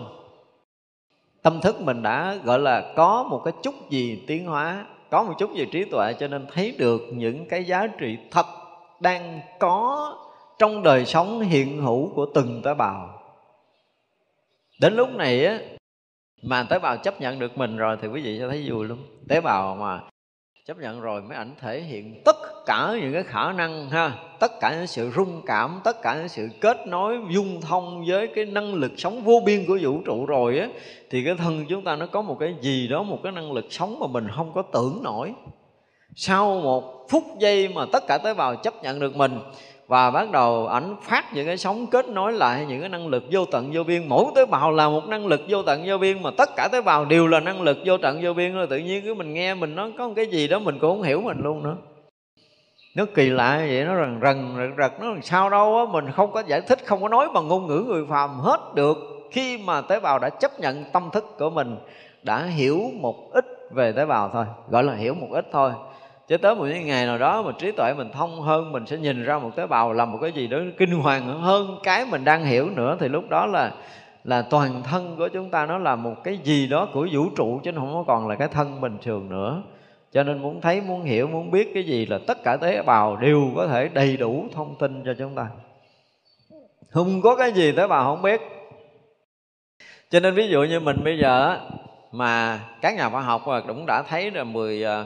tâm 1.42 1.62
thức 1.62 1.82
mình 1.82 2.02
đã, 2.02 2.36
gọi 2.44 2.60
là, 2.60 2.94
có 2.96 3.24
một 3.24 3.42
cái 3.46 3.54
chút 3.64 3.90
gì 3.90 4.24
tiến 4.28 4.46
hóa, 4.46 4.86
có 5.10 5.24
một 5.24 5.34
chút 5.40 5.54
gì 5.56 5.66
trí 5.72 5.86
tuệ, 5.86 6.14
cho 6.20 6.28
nên 6.28 6.48
thấy 6.54 6.76
được 6.78 7.02
những 7.14 7.46
cái 7.50 7.64
giá 7.64 7.88
trị 7.88 8.18
thật 8.32 8.46
đang 9.00 9.40
có 9.60 10.18
trong 10.60 10.84
đời 10.84 11.06
sống 11.06 11.40
hiện 11.40 11.82
hữu 11.82 12.14
của 12.16 12.26
từng 12.34 12.62
tế 12.64 12.74
bào. 12.74 13.22
Đến 14.82 14.94
lúc 14.94 15.10
này 15.16 15.46
á, 15.46 15.60
mà 16.44 16.64
tế 16.70 16.80
bào 16.80 16.98
chấp 16.98 17.22
nhận 17.22 17.40
được 17.40 17.58
mình 17.58 17.78
rồi 17.78 17.98
thì 18.02 18.08
quý 18.08 18.22
vị 18.22 18.40
sẽ 18.40 18.48
thấy 18.48 18.70
vui 18.70 18.88
lắm. 18.88 18.98
Tế 19.30 19.42
bào 19.42 19.76
mà 19.76 20.02
chấp 20.66 20.78
nhận 20.78 21.02
rồi 21.02 21.22
mới 21.22 21.38
ảnh 21.38 21.56
thể 21.60 21.82
hiện 21.82 22.22
tất 22.26 22.36
cả 22.66 22.94
những 23.02 23.14
cái 23.14 23.24
khả 23.24 23.52
năng 23.52 23.90
ha, 23.90 24.12
tất 24.40 24.60
cả 24.60 24.76
những 24.76 24.88
sự 24.88 25.12
rung 25.16 25.42
cảm, 25.46 25.82
tất 25.84 26.02
cả 26.02 26.16
những 26.16 26.28
sự 26.28 26.48
kết 26.62 26.88
nối, 26.88 27.18
dung 27.30 27.62
thông 27.62 28.04
với 28.08 28.28
cái 28.28 28.46
năng 28.46 28.74
lực 28.74 28.92
sống 28.98 29.24
vô 29.24 29.42
biên 29.46 29.66
của 29.68 29.78
vũ 29.82 30.02
trụ 30.06 30.26
rồi 30.26 30.60
á, 30.60 30.68
thì 31.10 31.24
cái 31.26 31.36
thân 31.36 31.66
chúng 31.70 31.84
ta 31.84 31.96
nó 31.96 32.06
có 32.06 32.22
một 32.22 32.38
cái 32.40 32.56
gì 32.62 32.88
đó, 32.88 33.04
một 33.04 33.20
cái 33.24 33.32
năng 33.32 33.52
lực 33.52 33.66
sống 33.70 34.00
mà 34.00 34.08
mình 34.08 34.28
không 34.36 34.52
có 34.54 34.62
tưởng 34.62 35.00
nổi. 35.04 35.34
Sau 36.16 36.60
một 36.60 37.10
phút 37.10 37.24
giây 37.40 37.68
mà 37.68 37.86
tất 37.92 38.04
cả 38.08 38.18
tế 38.18 38.34
bào 38.34 38.56
chấp 38.56 38.84
nhận 38.84 39.00
được 39.00 39.16
mình 39.16 39.40
và 39.88 40.12
bắt 40.12 40.32
đầu 40.32 40.68
ảnh 40.68 40.96
phát 41.02 41.34
những 41.34 41.46
cái 41.46 41.58
sóng 41.58 41.88
kết 41.88 42.10
nối 42.10 42.34
lại 42.34 42.66
những 42.70 42.80
cái 42.80 42.90
năng 42.90 43.08
lực 43.08 43.24
vô 43.32 43.46
tận 43.46 43.70
vô 43.74 43.84
biên, 43.84 44.08
mỗi 44.08 44.26
tế 44.36 44.46
bào 44.46 44.72
là 44.72 44.90
một 44.90 45.08
năng 45.08 45.28
lực 45.28 45.42
vô 45.50 45.64
tận 45.64 45.84
vô 45.86 45.98
biên 45.98 46.24
mà 46.24 46.30
tất 46.38 46.50
cả 46.56 46.68
tế 46.72 46.82
bào 46.82 47.06
đều 47.06 47.28
là 47.28 47.40
năng 47.40 47.62
lực 47.62 47.78
vô 47.86 47.98
tận 47.98 48.20
vô 48.24 48.34
biên 48.34 48.54
rồi, 48.54 48.68
tự 48.68 48.78
nhiên 48.78 49.04
cứ 49.06 49.14
mình 49.14 49.34
nghe 49.34 49.54
mình 49.54 49.76
nó 49.76 49.90
có 49.98 50.08
một 50.08 50.14
cái 50.16 50.26
gì 50.26 50.48
đó 50.48 50.60
mình 50.60 50.80
cũng 50.80 50.90
không 50.90 51.04
hiểu 51.04 51.22
mình 51.22 51.38
luôn 51.44 51.64
nữa 51.64 51.76
nó 52.96 53.06
kỳ 53.16 53.30
lạ 53.30 53.58
vậy, 53.58 53.86
nó 53.86 53.96
rần 53.96 54.20
rần 54.22 54.56
rật 54.58 54.78
rật 54.78 55.02
nó 55.02 55.10
làm 55.10 55.22
sao 55.22 55.50
đâu 55.50 55.78
á, 55.78 55.84
mình 55.92 56.12
không 56.12 56.32
có 56.32 56.44
giải 56.48 56.62
thích, 56.62 56.80
không 56.86 57.02
có 57.02 57.10
nói 57.10 57.28
bằng 57.34 57.48
ngôn 57.48 57.68
ngữ 57.68 57.84
người 57.88 58.06
phàm 58.10 58.40
hết 58.40 58.60
được. 58.76 58.98
Khi 59.32 59.58
mà 59.58 59.82
tế 59.82 60.00
bào 60.00 60.20
đã 60.20 60.30
chấp 60.30 60.60
nhận 60.60 60.84
tâm 60.94 61.10
thức 61.14 61.26
của 61.40 61.50
mình, 61.50 61.78
đã 62.24 62.44
hiểu 62.44 62.82
một 63.02 63.32
ít 63.34 63.46
về 63.72 63.92
tế 63.92 64.06
bào 64.06 64.30
thôi, 64.30 64.46
gọi 64.70 64.84
là 64.84 64.94
hiểu 64.94 65.14
một 65.14 65.28
ít 65.32 65.46
thôi 65.52 65.72
chứ 66.28 66.38
tới 66.38 66.56
một 66.56 66.66
cái 66.70 66.84
ngày 66.84 67.06
nào 67.06 67.18
đó 67.18 67.42
mà 67.42 67.52
trí 67.60 67.72
tuệ 67.72 67.94
mình 67.98 68.10
thông 68.14 68.42
hơn, 68.42 68.72
mình 68.72 68.86
sẽ 68.86 68.98
nhìn 68.98 69.24
ra 69.24 69.40
một 69.40 69.56
tế 69.56 69.68
bào 69.68 69.94
làm 69.94 70.12
một 70.12 70.18
cái 70.22 70.32
gì 70.32 70.48
đó 70.48 70.58
kinh 70.78 70.92
hoàng 70.92 71.42
hơn 71.42 71.80
cái 71.84 72.06
mình 72.06 72.24
đang 72.24 72.46
hiểu 72.46 72.70
nữa, 72.70 72.98
thì 73.00 73.08
lúc 73.08 73.30
đó 73.30 73.46
là 73.46 73.72
là 74.24 74.42
toàn 74.42 74.84
thân 74.84 75.16
của 75.18 75.28
chúng 75.28 75.50
ta 75.50 75.66
nó 75.66 75.78
là 75.78 75.96
một 75.96 76.24
cái 76.24 76.38
gì 76.44 76.68
đó 76.68 76.88
của 76.94 77.08
vũ 77.14 77.26
trụ, 77.36 77.60
chứ 77.64 77.72
không 77.76 77.94
có 77.94 78.04
còn 78.08 78.28
là 78.28 78.36
cái 78.36 78.48
thân 78.48 78.82
bình 78.82 78.98
thường 79.02 79.30
nữa 79.30 79.62
cho 80.12 80.24
nên 80.24 80.38
muốn 80.38 80.62
thấy, 80.62 80.82
muốn 80.82 81.04
hiểu, 81.04 81.28
muốn 81.28 81.52
biết 81.52 81.72
cái 81.74 81.84
gì 81.84 82.06
là 82.06 82.20
tất 82.28 82.44
cả 82.44 82.58
tế 82.58 82.82
bào 82.82 83.16
đều 83.16 83.52
có 83.56 83.68
thể 83.68 83.90
đầy 83.94 84.18
đủ 84.18 84.46
thông 84.54 84.76
tin 84.80 85.04
cho 85.06 85.14
chúng 85.20 85.36
ta. 85.36 85.48
Không 86.90 87.22
có 87.22 87.36
cái 87.36 87.52
gì 87.52 87.72
tế 87.72 87.88
bào 87.88 88.04
không 88.04 88.22
biết. 88.22 88.42
Cho 90.10 90.20
nên 90.20 90.34
ví 90.34 90.48
dụ 90.48 90.64
như 90.64 90.80
mình 90.80 91.04
bây 91.04 91.18
giờ 91.18 91.60
mà 92.12 92.60
các 92.82 92.96
nhà 92.96 93.10
khoa 93.10 93.22
học 93.22 93.44
cũng 93.68 93.86
đã 93.86 94.04
thấy 94.04 94.32
là 94.32 94.44
10 94.44 94.84
ờ, 94.84 95.06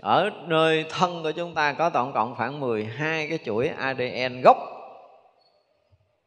ở 0.00 0.30
nơi 0.46 0.84
thân 0.90 1.22
của 1.22 1.30
chúng 1.30 1.54
ta 1.54 1.72
có 1.72 1.90
tổng 1.90 2.12
cộng 2.12 2.34
khoảng 2.34 2.60
12 2.60 3.28
cái 3.28 3.38
chuỗi 3.44 3.68
ADN 3.68 4.40
gốc. 4.44 4.56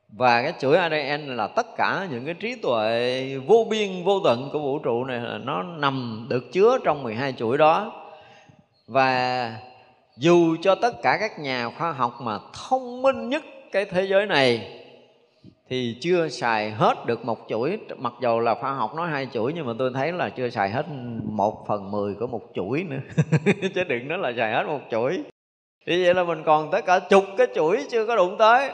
Và 0.10 0.42
cái 0.42 0.54
chuỗi 0.60 0.78
ADN 0.78 1.38
là 1.38 1.48
tất 1.48 1.68
cả 1.78 2.08
những 2.12 2.26
cái 2.26 2.34
trí 2.34 2.56
tuệ 2.56 3.38
vô 3.48 3.68
biên 3.70 4.04
vô 4.04 4.20
tận 4.24 4.50
của 4.54 4.60
vũ 4.60 4.80
trụ 4.80 5.04
này 5.04 5.22
nó 5.44 5.64
nằm 5.64 6.26
được 6.30 6.52
chứa 6.52 6.78
trong 6.84 7.04
12 7.04 7.34
chuỗi 7.34 7.58
đó 7.58 8.04
và 8.88 9.54
dù 10.18 10.56
cho 10.62 10.76
tất 10.76 11.02
cả 11.04 11.18
các 11.20 11.40
nhà 11.40 11.70
khoa 11.70 11.92
học 11.92 12.14
mà 12.22 12.40
thông 12.70 13.02
minh 13.02 13.30
nhất 13.30 13.44
cái 13.72 13.86
thế 13.86 14.04
giới 14.04 14.26
này, 14.26 14.82
thì 15.70 15.98
chưa 16.02 16.30
xài 16.30 16.72
hết 16.72 17.06
được 17.06 17.26
một 17.26 17.46
chuỗi. 17.50 17.80
Mặc 17.98 18.14
dù 18.22 18.40
là 18.40 18.56
khoa 18.56 18.74
học 18.74 18.96
nói 18.96 19.10
hai 19.10 19.28
chuỗi, 19.34 19.54
nhưng 19.54 19.66
mà 19.66 19.74
tôi 19.80 19.92
thấy 19.94 20.12
là 20.12 20.30
chưa 20.30 20.50
xài 20.50 20.70
hết 20.70 20.86
một 21.24 21.66
phần 21.68 21.92
mười 21.92 22.14
của 22.14 22.28
một 22.28 22.42
chuỗi 22.54 22.84
nữa. 22.84 23.00
Chứ 23.76 23.84
đừng 23.84 24.08
nói 24.08 24.18
là 24.18 24.34
xài 24.38 24.54
hết 24.54 24.64
một 24.68 24.82
chuỗi. 24.92 25.24
Vì 25.86 26.04
vậy 26.04 26.14
là 26.14 26.24
mình 26.24 26.44
còn 26.46 26.72
tất 26.72 26.86
cả 26.86 27.00
chục 27.00 27.24
cái 27.38 27.48
chuỗi 27.56 27.86
chưa 27.90 28.06
có 28.06 28.16
đụng 28.16 28.36
tới. 28.40 28.70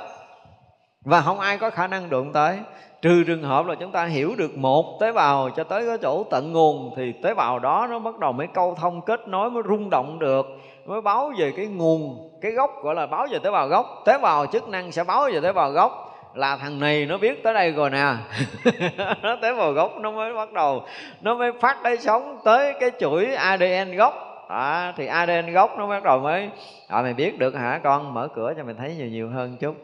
Và 1.06 1.21
không 1.21 1.39
ai 1.39 1.58
có 1.58 1.69
khả 1.69 1.88
năng 1.88 2.10
đụng 2.10 2.34
tới 2.34 2.58
trừ 3.04 3.24
trường 3.24 3.44
hợp 3.44 3.66
là 3.66 3.76
chúng 3.76 3.92
ta 3.92 4.06
hiểu 4.06 4.36
được 4.38 4.58
một 4.58 4.98
tế 5.00 5.12
bào 5.12 5.50
cho 5.50 5.63
tới 5.63 5.88
cái 5.88 5.98
chỗ 6.02 6.24
tận 6.24 6.52
nguồn 6.52 6.94
thì 6.98 7.12
tế 7.24 7.34
bào 7.34 7.60
đó 7.60 7.88
nó 7.89 8.00
bắt 8.00 8.20
đầu 8.20 8.32
mới 8.32 8.48
câu 8.48 8.76
thông 8.76 9.02
kết 9.02 9.28
nối 9.28 9.52
mới 9.52 9.63
rung 9.70 9.89
động 9.89 10.20
được 10.20 10.46
mới 10.86 11.02
báo 11.02 11.32
về 11.38 11.54
cái 11.58 11.66
nguồn 11.66 12.30
cái 12.42 12.52
gốc 12.52 12.72
gọi 12.84 12.96
là 12.96 13.06
báo 13.06 13.28
về 13.32 13.39
tế 13.39 13.52
bào 13.52 13.68
gốc. 13.68 14.02
Tế 14.06 14.18
bào 14.18 14.46
chức 14.46 14.70
năng 14.70 14.92
sẽ 14.92 15.04
báo 15.04 15.30
về 15.34 15.42
tế 15.42 15.54
bào 15.54 15.72
gốc. 15.72 16.20
Là 16.36 16.58
thằng 16.58 16.80
này 16.80 17.06
nó 17.06 17.18
biết 17.18 17.44
tới 17.44 17.54
đây 17.54 17.72
rồi 17.72 17.89
nè. 17.89 18.13
Nó 19.22 19.36
tế 19.42 19.54
bào 19.54 19.72
gốc 19.72 19.92
nó 20.02 20.12
mới 20.12 20.34
bắt 20.34 20.54
đầu 20.54 20.84
nó 21.22 21.36
mới 21.36 21.52
phát 21.62 21.78
cái 21.84 21.98
sống 21.98 22.39
tới 22.44 22.74
cái 22.80 22.92
chuỗi 23.00 23.36
adn 23.36 23.96
gốc. 23.96 24.13
Đó, 24.50 24.92
thì 24.98 25.08
adn 25.08 25.52
gốc 25.52 25.78
nó 25.78 25.88
bắt 25.88 26.04
đầu 26.04 26.20
mới 26.20 26.50
à, 26.88 27.02
mày 27.02 27.13
biết 27.13 27.39
được 27.39 27.56
hả 27.56 27.80
con? 27.84 28.13
Mở 28.13 28.28
cửa 28.36 28.54
cho 28.58 28.63
mày 28.63 28.76
thấy 28.78 28.96
nhiều 28.96 29.08
nhiều 29.08 29.30
hơn 29.30 29.58
chút. 29.60 29.76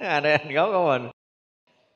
Adn 0.00 0.52
gốc 0.52 0.68
của 0.72 0.86
mình 0.86 1.08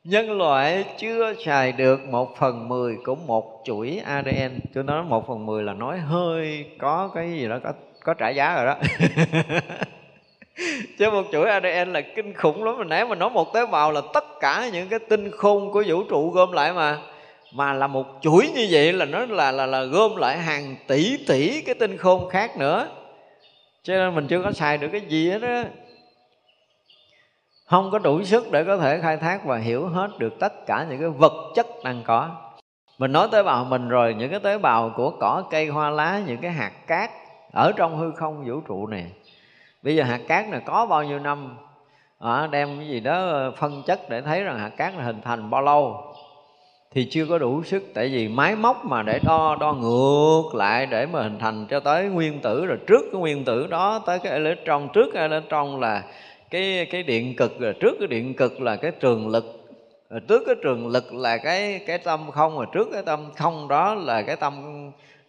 nhân 0.09 0.37
loại 0.37 0.85
chưa 0.97 1.33
xài 1.45 1.71
được 1.71 2.05
một 2.05 2.37
phần 2.37 2.69
mười 2.69 2.97
của 3.05 3.15
một 3.15 3.61
chuỗi 3.65 4.01
ADN 4.05 4.59
Tôi 4.73 4.83
nói 4.83 5.03
một 5.03 5.27
phần 5.27 5.45
mười 5.45 5.63
là 5.63 5.73
nói 5.73 5.97
hơi, 5.99 6.65
có 6.79 7.11
cái 7.15 7.31
gì 7.31 7.47
đó, 7.47 7.59
có 7.63 7.73
có 8.03 8.13
trả 8.13 8.29
giá 8.29 8.55
rồi 8.55 8.65
đó. 8.65 8.75
Chứ 10.97 11.11
một 11.11 11.25
chuỗi 11.31 11.49
ADN 11.49 11.93
là 11.93 12.01
kinh 12.01 12.33
khủng 12.33 12.63
lắm. 12.63 12.77
Mình 12.77 12.89
nãy 12.89 13.05
mà 13.05 13.15
nói 13.15 13.29
một 13.29 13.53
tế 13.53 13.65
bào 13.65 13.91
là 13.91 14.01
tất 14.13 14.23
cả 14.39 14.69
những 14.73 14.87
cái 14.87 14.99
tinh 14.99 15.31
khôn 15.31 15.71
của 15.71 15.83
vũ 15.87 16.03
trụ 16.03 16.29
gom 16.31 16.51
lại 16.51 16.73
mà 16.73 16.97
mà 17.53 17.73
là 17.73 17.87
một 17.87 18.05
chuỗi 18.21 18.49
như 18.55 18.67
vậy 18.71 18.93
là 18.93 19.05
nó 19.05 19.25
là 19.25 19.51
là 19.51 19.65
là 19.65 19.83
gom 19.83 20.15
lại 20.15 20.37
hàng 20.37 20.75
tỷ 20.87 21.17
tỷ 21.27 21.61
cái 21.61 21.75
tinh 21.75 21.97
khôn 21.97 22.29
khác 22.29 22.57
nữa. 22.57 22.87
Cho 23.83 23.93
nên 23.93 24.15
mình 24.15 24.27
chưa 24.27 24.43
có 24.43 24.51
xài 24.51 24.77
được 24.77 24.87
cái 24.91 25.01
gì 25.01 25.29
hết 25.29 25.41
á 25.41 25.65
không 27.69 27.91
có 27.91 27.99
đủ 27.99 28.23
sức 28.23 28.51
để 28.51 28.63
có 28.63 28.77
thể 28.77 28.99
khai 29.01 29.17
thác 29.17 29.45
và 29.45 29.57
hiểu 29.57 29.87
hết 29.87 30.19
được 30.19 30.39
tất 30.39 30.65
cả 30.65 30.85
những 30.89 30.99
cái 30.99 31.09
vật 31.09 31.33
chất 31.55 31.67
đang 31.83 32.01
có. 32.03 32.29
Mình 32.97 33.11
nói 33.11 33.27
tế 33.31 33.43
bào 33.43 33.65
mình 33.65 33.89
rồi 33.89 34.13
những 34.13 34.31
cái 34.31 34.39
tế 34.39 34.57
bào 34.57 34.93
của 34.95 35.11
cỏ 35.19 35.43
cây 35.51 35.67
hoa 35.67 35.89
lá 35.89 36.21
những 36.27 36.37
cái 36.37 36.51
hạt 36.51 36.71
cát 36.87 37.09
ở 37.53 37.71
trong 37.77 37.97
hư 37.97 38.11
không 38.11 38.45
vũ 38.47 38.61
trụ 38.67 38.87
này. 38.87 39.05
Bây 39.83 39.95
giờ 39.95 40.03
hạt 40.03 40.19
cát 40.27 40.49
này 40.49 40.61
có 40.65 40.85
bao 40.85 41.03
nhiêu 41.03 41.19
năm? 41.19 41.57
À, 42.19 42.47
đem 42.47 42.77
cái 42.77 42.87
gì 42.87 42.99
đó 42.99 43.13
ờ, 43.13 43.51
phân 43.51 43.83
chất 43.83 44.09
để 44.09 44.21
thấy 44.21 44.43
rằng 44.43 44.59
hạt 44.59 44.69
cát 44.69 44.95
là 44.95 45.03
hình 45.03 45.21
thành 45.21 45.49
bao 45.49 45.61
lâu? 45.61 46.13
Thì 46.91 47.07
chưa 47.11 47.25
có 47.25 47.37
đủ 47.37 47.63
sức 47.63 47.83
tại 47.93 48.07
vì 48.07 48.27
máy 48.27 48.55
móc 48.55 48.85
mà 48.85 49.03
để 49.03 49.19
đo 49.25 49.57
đo 49.59 49.73
ngược 49.73 50.55
lại 50.55 50.85
để 50.85 51.05
mà 51.05 51.21
hình 51.21 51.39
thành 51.39 51.65
cho 51.69 51.79
tới 51.79 52.05
nguyên 52.05 52.39
tử 52.41 52.65
rồi 52.65 52.77
trước 52.87 53.01
cái 53.11 53.21
nguyên 53.21 53.45
tử 53.45 53.67
đó 53.67 53.99
tới 54.05 54.19
cái 54.19 54.33
electron 54.33 54.87
trước 54.93 55.09
cái 55.13 55.21
electron 55.21 55.79
là 55.79 56.03
cái 56.49 56.87
cái 56.91 57.03
điện 57.03 57.35
cực, 57.35 57.59
rồi 57.59 57.73
trước 57.79 57.95
cái 57.99 58.07
điện 58.07 58.33
cực 58.33 58.61
là 58.61 58.75
cái 58.75 58.91
trường 58.91 59.27
lực. 59.27 59.45
Rồi 60.09 60.21
trước 60.27 60.43
cái 60.45 60.55
trường 60.63 60.87
lực 60.87 61.13
là 61.13 61.37
cái 61.37 61.81
cái 61.87 61.97
tâm 61.97 62.31
không, 62.31 62.57
rồi 62.57 62.65
trước 62.73 62.87
cái 62.93 63.03
tâm 63.05 63.31
không 63.35 63.67
đó 63.67 63.95
là 63.95 64.21
cái 64.21 64.35
tâm 64.35 64.53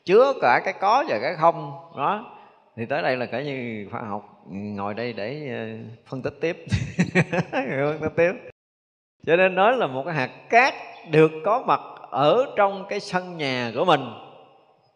chứa 0.04 0.32
cả 0.40 0.60
cái 0.64 0.74
có 0.80 1.04
và 1.08 1.18
cái 1.22 1.34
không 1.34 1.72
đó. 1.96 2.36
Thì 2.76 2.86
tới 2.86 3.02
đây 3.02 3.16
là 3.16 3.26
cả 3.26 3.42
như 3.42 3.86
khoa 3.90 4.00
học 4.00 4.42
ừ, 4.46 4.56
ngồi 4.56 4.94
đây 4.94 5.12
để 5.12 5.48
ờ, 5.48 5.92
phân 6.06 6.22
tích 6.22 6.34
tiếp. 6.40 6.64
Phân 7.52 7.98
tích 8.00 8.12
tiếp. 8.16 8.32
Cho 9.26 9.36
nên 9.36 9.54
nói 9.54 9.76
là 9.76 9.86
một 9.86 10.02
cái 10.06 10.14
hạt 10.14 10.30
cát 10.50 10.74
được 11.10 11.30
có 11.44 11.62
mặt 11.66 11.80
ở 12.10 12.46
trong 12.56 12.84
cái 12.88 13.00
sân 13.00 13.36
nhà 13.36 13.72
của 13.74 13.84
mình. 13.84 14.00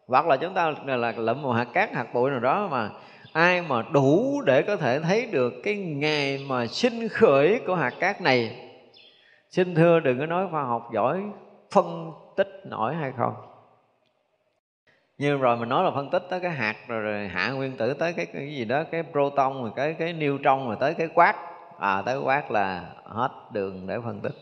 Hoặc 0.07 0.27
là 0.27 0.37
chúng 0.37 0.53
ta 0.53 0.73
là 0.85 1.13
lượm 1.17 1.41
một 1.41 1.51
hạt 1.51 1.67
cát, 1.73 1.93
hạt 1.93 2.13
bụi 2.13 2.31
nào 2.31 2.39
đó 2.39 2.67
mà 2.71 2.89
ai 3.35 3.61
mà 3.61 3.81
đủ 3.91 4.41
để 4.45 4.61
có 4.61 4.75
thể 4.75 4.99
thấy 4.99 5.25
được 5.25 5.53
cái 5.63 5.75
ngày 5.75 6.45
mà 6.47 6.67
sinh 6.67 7.07
khởi 7.09 7.61
của 7.67 7.75
hạt 7.75 7.93
cát 7.99 8.21
này? 8.21 8.55
Xin 9.49 9.75
thưa 9.75 9.99
đừng 9.99 10.19
có 10.19 10.25
nói 10.25 10.47
khoa 10.51 10.63
học 10.63 10.89
giỏi 10.93 11.23
phân 11.71 12.11
tích 12.35 12.61
nổi 12.65 12.95
hay 12.95 13.13
không? 13.17 13.33
Như 15.17 15.37
rồi 15.37 15.57
mình 15.57 15.69
nói 15.69 15.83
là 15.83 15.91
phân 15.91 16.09
tích 16.09 16.23
tới 16.29 16.39
cái 16.39 16.51
hạt 16.51 16.75
rồi, 16.87 17.01
rồi 17.01 17.27
hạ 17.27 17.51
nguyên 17.51 17.77
tử 17.77 17.93
tới 17.93 18.13
cái, 18.13 18.25
cái 18.25 18.55
gì 18.55 18.65
đó 18.65 18.83
cái 18.91 19.03
proton 19.11 19.61
rồi 19.61 19.71
cái 19.75 19.93
cái 19.93 20.13
neutron 20.13 20.67
rồi 20.67 20.75
tới 20.79 20.93
cái 20.93 21.07
quát. 21.07 21.35
À 21.79 22.03
tới 22.05 22.17
quát 22.17 22.51
là 22.51 22.93
hết 23.03 23.31
đường 23.51 23.87
để 23.87 23.97
phân 24.03 24.21
tích. 24.21 24.35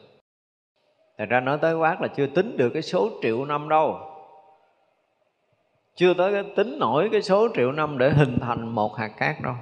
Thật 1.18 1.26
ra 1.30 1.40
nói 1.40 1.58
tới 1.62 1.76
quát 1.76 2.02
là 2.02 2.08
chưa 2.08 2.28
tính 2.28 2.58
được 2.58 2.70
cái 2.70 2.82
số 2.82 3.10
triệu 3.22 3.46
năm 3.46 3.70
đâu. 3.70 4.13
Chưa 5.96 6.14
tới 6.14 6.32
cái 6.34 6.44
tính 6.56 6.80
nổi 6.80 7.10
cái 7.12 7.22
số 7.22 7.48
triệu 7.56 7.72
năm 7.72 7.98
để 7.98 8.10
hình 8.10 8.38
thành 8.42 8.76
một 8.76 8.98
hạt 8.98 9.08
cát 9.08 9.42
đâu. 9.42 9.54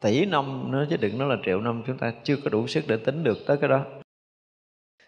Tỷ 0.00 0.24
năm 0.24 0.72
nữa 0.72 0.86
chứ 0.90 0.96
đừng 0.96 1.18
nói 1.18 1.28
là 1.28 1.36
triệu 1.44 1.60
năm, 1.60 1.82
chúng 1.86 1.98
ta 1.98 2.12
chưa 2.24 2.36
có 2.44 2.50
đủ 2.50 2.66
sức 2.66 2.84
để 2.86 2.96
tính 2.96 3.24
được 3.24 3.38
tới 3.46 3.56
cái 3.56 3.68
đó. 3.68 3.80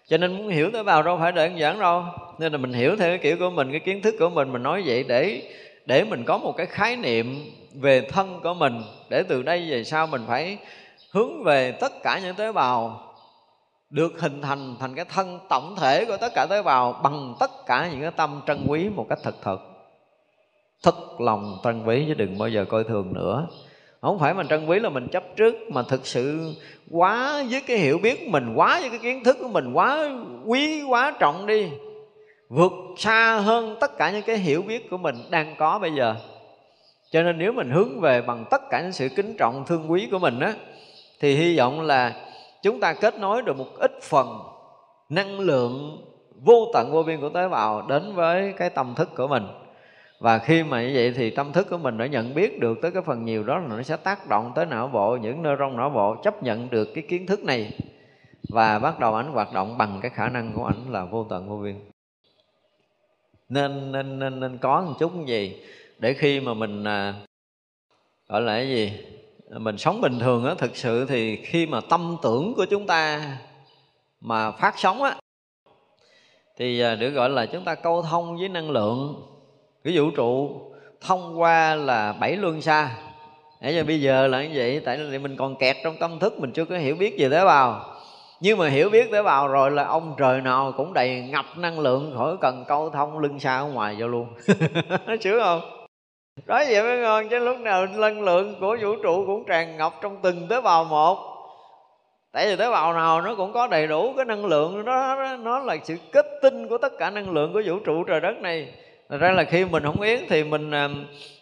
Cho 0.09 0.17
nên 0.17 0.37
muốn 0.37 0.49
hiểu 0.49 0.71
tới 0.73 0.83
vào 0.83 1.03
đâu 1.03 1.19
phải 1.19 1.33
đơn 1.33 1.59
giản 1.59 1.81
đâu. 1.81 2.05
Nên 2.39 2.53
là 2.53 2.59
mình 2.59 2.73
hiểu 2.73 2.97
theo 2.97 3.09
cái 3.09 3.19
kiểu 3.19 3.37
của 3.39 3.51
mình, 3.51 3.71
cái 3.71 3.81
kiến 3.81 4.03
thức 4.03 4.15
của 4.19 4.31
mình 4.31 4.53
mình 4.53 4.63
nói 4.63 4.83
vậy 4.87 5.05
để 5.09 5.43
để 5.87 6.05
mình 6.05 6.25
có 6.25 6.39
một 6.39 6.53
cái 6.57 6.67
khái 6.67 6.97
niệm 6.97 7.37
về 7.75 8.01
thân 8.01 8.41
của 8.43 8.55
mình. 8.55 8.83
Để 9.11 9.23
từ 9.23 9.43
đây 9.43 9.71
về 9.71 9.85
sau 9.85 10.07
mình 10.07 10.23
phải 10.27 10.59
hướng 11.13 11.45
về 11.45 11.73
tất 11.73 11.93
cả 12.03 12.21
những 12.23 12.35
tế 12.35 12.53
bào, 12.53 13.03
được 13.91 14.21
hình 14.21 14.43
thành 14.43 14.77
thành 14.81 14.95
cái 14.95 15.05
thân 15.05 15.39
tổng 15.49 15.75
thể 15.79 16.05
của 16.05 16.17
tất 16.17 16.33
cả 16.35 16.47
tế 16.51 16.63
bào 16.63 16.93
bằng 16.93 17.35
tất 17.41 17.51
cả 17.67 17.89
những 17.93 18.01
cái 18.01 18.11
tâm 18.11 18.41
trân 18.47 18.67
quý 18.69 18.89
một 18.89 19.07
cách 19.09 19.19
thật 19.23 19.35
thật 19.43 19.70
thật 20.83 21.21
lòng 21.21 21.59
trân 21.65 21.85
quý 21.85 22.05
chứ 22.09 22.15
đừng 22.15 22.39
bao 22.39 22.49
giờ 22.49 22.65
coi 22.65 22.85
thường 22.85 23.13
nữa. 23.13 23.47
Không 24.01 24.19
phải 24.19 24.35
mình 24.35 24.49
trân 24.49 24.67
quý 24.67 24.79
là 24.79 24.89
mình 24.89 25.09
chấp 25.09 25.25
trước, 25.37 25.57
mà 25.73 25.83
thực 25.83 26.07
sự 26.07 26.55
quá 26.91 27.43
với 27.51 27.61
cái 27.67 27.79
hiểu 27.79 27.99
biết 27.99 28.29
mình, 28.29 28.55
quá 28.55 28.81
với 28.81 28.89
cái 28.89 28.99
kiến 28.99 29.25
thức 29.25 29.37
của 29.41 29.49
mình, 29.49 29.73
quá 29.73 30.11
quý, 30.45 30.83
quá 30.83 31.17
trọng 31.19 31.47
đi, 31.47 31.69
vượt 32.49 32.73
xa 32.97 33.39
hơn 33.39 33.77
tất 33.81 33.99
cả 33.99 34.11
những 34.11 34.23
cái 34.23 34.39
hiểu 34.39 34.63
biết 34.63 34.91
của 34.91 34.99
mình 34.99 35.15
đang 35.31 35.55
có 35.59 35.79
bây 35.79 35.91
giờ. 35.91 36.15
Cho 37.11 37.23
nên 37.23 37.39
nếu 37.39 37.53
mình 37.53 37.71
hướng 37.71 38.01
về 38.01 38.23
bằng 38.23 38.45
tất 38.51 38.63
cả 38.71 38.83
những 38.83 38.93
sự 38.93 39.09
kính 39.17 39.37
trọng, 39.39 39.65
thương 39.67 39.91
quý 39.91 40.09
của 40.11 40.19
mình 40.19 40.41
á, 40.41 40.55
thì 41.21 41.35
hy 41.35 41.59
vọng 41.59 41.81
là 41.81 42.15
chúng 42.63 42.81
ta 42.81 42.93
kết 42.93 43.19
nối 43.19 43.43
được 43.43 43.59
một 43.59 43.79
ít 43.79 43.93
phần 44.03 44.39
năng 45.09 45.41
lượng 45.41 45.99
vô 46.45 46.71
tận 46.75 46.93
vô 46.93 47.03
biên 47.03 47.21
của 47.21 47.29
tế 47.29 47.49
bào 47.49 47.87
đến 47.89 48.15
với 48.15 48.55
cái 48.57 48.71
tâm 48.71 48.95
thức 48.95 49.09
của 49.17 49.27
mình 49.27 49.47
và 50.21 50.39
khi 50.39 50.63
mà 50.63 50.83
như 50.83 50.91
vậy 50.95 51.13
thì 51.17 51.31
tâm 51.31 51.53
thức 51.53 51.67
của 51.71 51.79
mình 51.79 51.99
đã 51.99 52.07
nhận 52.07 52.35
biết 52.35 52.61
được 52.61 52.79
tới 52.83 52.91
cái 52.91 53.03
phần 53.03 53.25
nhiều 53.25 53.45
đó 53.45 53.59
là 53.59 53.67
nó 53.69 53.83
sẽ 53.83 53.97
tác 53.97 54.29
động 54.29 54.53
tới 54.55 54.67
não 54.67 54.89
bộ 54.89 55.17
những 55.17 55.43
nơi 55.43 55.57
trong 55.59 55.77
não 55.77 55.91
bộ 55.91 56.17
chấp 56.25 56.43
nhận 56.43 56.71
được 56.71 56.89
cái 56.95 57.05
kiến 57.09 57.27
thức 57.27 57.45
này. 57.45 57.73
Và 58.49 58.79
bắt 58.79 59.01
đầu 59.01 59.15
ảnh 59.15 59.33
hoạt 59.33 59.53
động 59.53 59.79
bằng 59.79 59.99
cái 60.03 60.11
khả 60.11 60.29
năng 60.29 60.53
của 60.53 60.65
ảnh 60.65 60.93
là 60.93 61.05
vô 61.05 61.27
tận 61.31 61.49
vô 61.49 61.57
biên. 61.57 61.77
Nên 63.49 63.93
nên 63.93 64.19
nên, 64.19 64.41
nên 64.41 64.59
có 64.59 64.81
một 64.81 64.95
chút 64.99 65.13
gì 65.27 65.63
để 65.99 66.15
khi 66.15 66.41
mà 66.41 66.55
mình 66.55 66.85
à, 66.85 67.15
gọi 68.29 68.41
là 68.41 68.53
cái 68.53 68.69
gì 68.69 68.93
mình 69.59 69.79
sống 69.79 70.01
bình 70.01 70.19
thường 70.19 70.45
á 70.45 70.55
thực 70.59 70.77
sự 70.77 71.07
thì 71.07 71.37
khi 71.37 71.67
mà 71.67 71.81
tâm 71.91 72.17
tưởng 72.23 72.55
của 72.57 72.65
chúng 72.71 72.87
ta 72.87 73.23
mà 74.21 74.51
phát 74.51 74.75
sóng 74.79 75.03
á 75.03 75.17
thì 76.57 76.81
à, 76.81 76.95
được 76.95 77.11
gọi 77.11 77.31
là 77.31 77.47
chúng 77.47 77.65
ta 77.65 77.75
câu 77.75 78.03
thông 78.03 78.37
với 78.37 78.49
năng 78.49 78.71
lượng 78.71 79.27
cái 79.85 79.97
vũ 79.97 80.11
trụ 80.17 80.61
thông 81.01 81.41
qua 81.41 81.75
là 81.75 82.13
bảy 82.13 82.37
luân 82.37 82.61
xa. 82.61 82.91
Để 83.61 83.75
cho 83.79 83.85
bây 83.85 84.01
giờ 84.01 84.27
là 84.27 84.43
như 84.43 84.51
vậy, 84.55 84.83
tại 84.85 84.99
vì 85.11 85.19
mình 85.19 85.37
còn 85.37 85.57
kẹt 85.57 85.77
trong 85.85 85.97
tâm 86.01 86.19
thức, 86.19 86.41
mình 86.41 86.53
chưa 86.53 86.65
có 86.65 86.77
hiểu 86.77 86.97
biết 86.97 87.15
về 87.19 87.29
tế 87.29 87.45
bào. 87.45 87.85
Nhưng 88.41 88.59
mà 88.59 88.69
hiểu 88.69 88.91
biết 88.91 89.13
tế 89.13 89.23
bào 89.23 89.49
rồi 89.49 89.71
là 89.71 89.85
ông 89.85 90.15
trời 90.19 90.41
nào 90.41 90.73
cũng 90.77 90.93
đầy 90.93 91.21
ngập 91.21 91.45
năng 91.57 91.81
lượng 91.81 92.15
khỏi 92.17 92.37
cần 92.41 92.65
câu 92.69 92.91
thông 92.91 93.19
lưng 93.19 93.41
xa 93.41 93.57
ở 93.59 93.65
ngoài 93.65 93.97
vô 93.99 94.09
luôn. 94.09 94.27
Sướng 95.21 95.43
không? 95.43 95.61
Nói 96.47 96.67
vậy 96.71 96.83
mới 96.83 96.99
ngon, 96.99 97.29
chứ 97.29 97.39
lúc 97.39 97.61
nào 97.61 97.87
năng 97.87 98.23
lượng 98.23 98.55
của 98.61 98.77
vũ 98.83 98.97
trụ 99.03 99.25
cũng 99.27 99.45
tràn 99.45 99.77
ngập 99.77 99.93
trong 100.03 100.17
từng 100.23 100.49
tế 100.49 100.61
bào 100.61 100.85
một. 100.85 101.19
Tại 102.33 102.47
vì 102.47 102.57
tế 102.57 102.71
bào 102.71 102.93
nào 102.93 103.21
nó 103.21 103.35
cũng 103.35 103.53
có 103.53 103.67
đầy 103.67 103.87
đủ 103.87 104.13
cái 104.17 104.25
năng 104.25 104.45
lượng 104.45 104.85
đó 104.85 105.17
nó 105.41 105.59
là 105.59 105.77
sự 105.85 105.97
kết 106.13 106.27
tinh 106.43 106.69
của 106.69 106.79
tất 106.79 106.93
cả 106.99 107.11
năng 107.11 107.31
lượng 107.31 107.53
của 107.53 107.63
vũ 107.67 107.79
trụ 107.79 108.05
trời 108.05 108.21
đất 108.21 108.35
này. 108.41 108.69
Thật 109.11 109.19
ra 109.21 109.33
là 109.33 109.45
khi 109.45 109.65
mình 109.65 109.83
không 109.83 110.01
yến 110.01 110.21
thì 110.29 110.45
mình 110.45 110.71
à, 110.71 110.89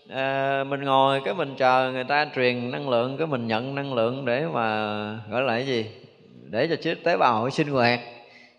à, 0.08 0.64
mình 0.64 0.84
ngồi 0.84 1.20
cái 1.24 1.34
mình 1.34 1.54
chờ 1.58 1.90
người 1.92 2.04
ta 2.04 2.26
truyền 2.34 2.70
năng 2.70 2.88
lượng 2.88 3.16
cái 3.16 3.26
mình 3.26 3.46
nhận 3.46 3.74
năng 3.74 3.94
lượng 3.94 4.24
để 4.24 4.46
mà 4.52 4.64
gọi 5.30 5.42
là 5.42 5.52
cái 5.52 5.66
gì? 5.66 5.86
Để 6.50 6.66
cho 6.66 6.76
chiếc 6.76 7.04
tế 7.04 7.16
bào 7.16 7.50
sinh 7.50 7.68
hoạt. 7.68 8.00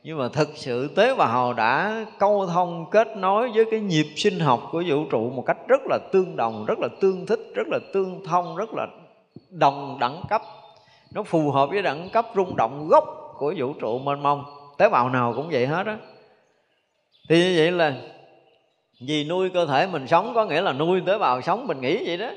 Nhưng 0.04 0.18
mà 0.18 0.28
thực 0.34 0.50
sự 0.56 0.88
tế 0.96 1.16
bào 1.16 1.54
đã 1.54 2.06
câu 2.20 2.48
thông 2.48 2.90
kết 2.92 3.08
nối 3.18 3.52
với 3.56 3.66
cái 3.72 3.80
nhịp 3.80 4.06
sinh 4.16 4.40
học 4.40 4.68
của 4.72 4.84
vũ 4.88 5.06
trụ 5.12 5.30
một 5.30 5.44
cách 5.46 5.58
rất 5.68 5.82
là 5.90 5.98
tương 6.12 6.36
đồng 6.36 6.66
rất 6.66 6.80
là 6.80 6.88
tương 7.02 7.26
thích 7.26 7.40
rất 7.56 7.68
là 7.68 7.80
tương 7.94 8.26
thông 8.26 8.56
rất 8.56 8.70
là 8.74 8.88
đồng 9.50 9.98
đẳng 10.00 10.22
cấp. 10.30 10.42
Nó 11.14 11.24
phù 11.24 11.52
hợp 11.52 11.70
với 11.70 11.82
đẳng 11.82 12.10
cấp 12.10 12.26
rung 12.36 12.56
động 12.56 12.88
gốc 12.88 13.36
của 13.38 13.54
vũ 13.58 13.74
trụ 13.74 14.00
mênh 14.00 14.24
mông. 14.24 14.44
Tế 14.78 14.90
bào 14.90 15.10
nào 15.10 15.34
cũng 15.36 15.50
vậy 15.52 15.68
hết 15.68 15.88
á. 15.88 15.98
Thì 17.30 17.44
như 17.44 17.54
vậy 17.58 17.72
là 17.72 17.94
vì 19.00 19.24
nuôi 19.24 19.50
cơ 19.50 19.66
thể 19.66 19.88
mình 19.88 20.08
sống 20.08 20.32
có 20.36 20.46
nghĩa 20.46 20.62
là 20.62 20.74
nuôi 20.74 21.02
tế 21.06 21.18
bào 21.18 21.42
sống 21.42 21.68
mình 21.68 21.82
nghĩ 21.82 22.08
vậy 22.08 22.18
đó. 22.18 22.30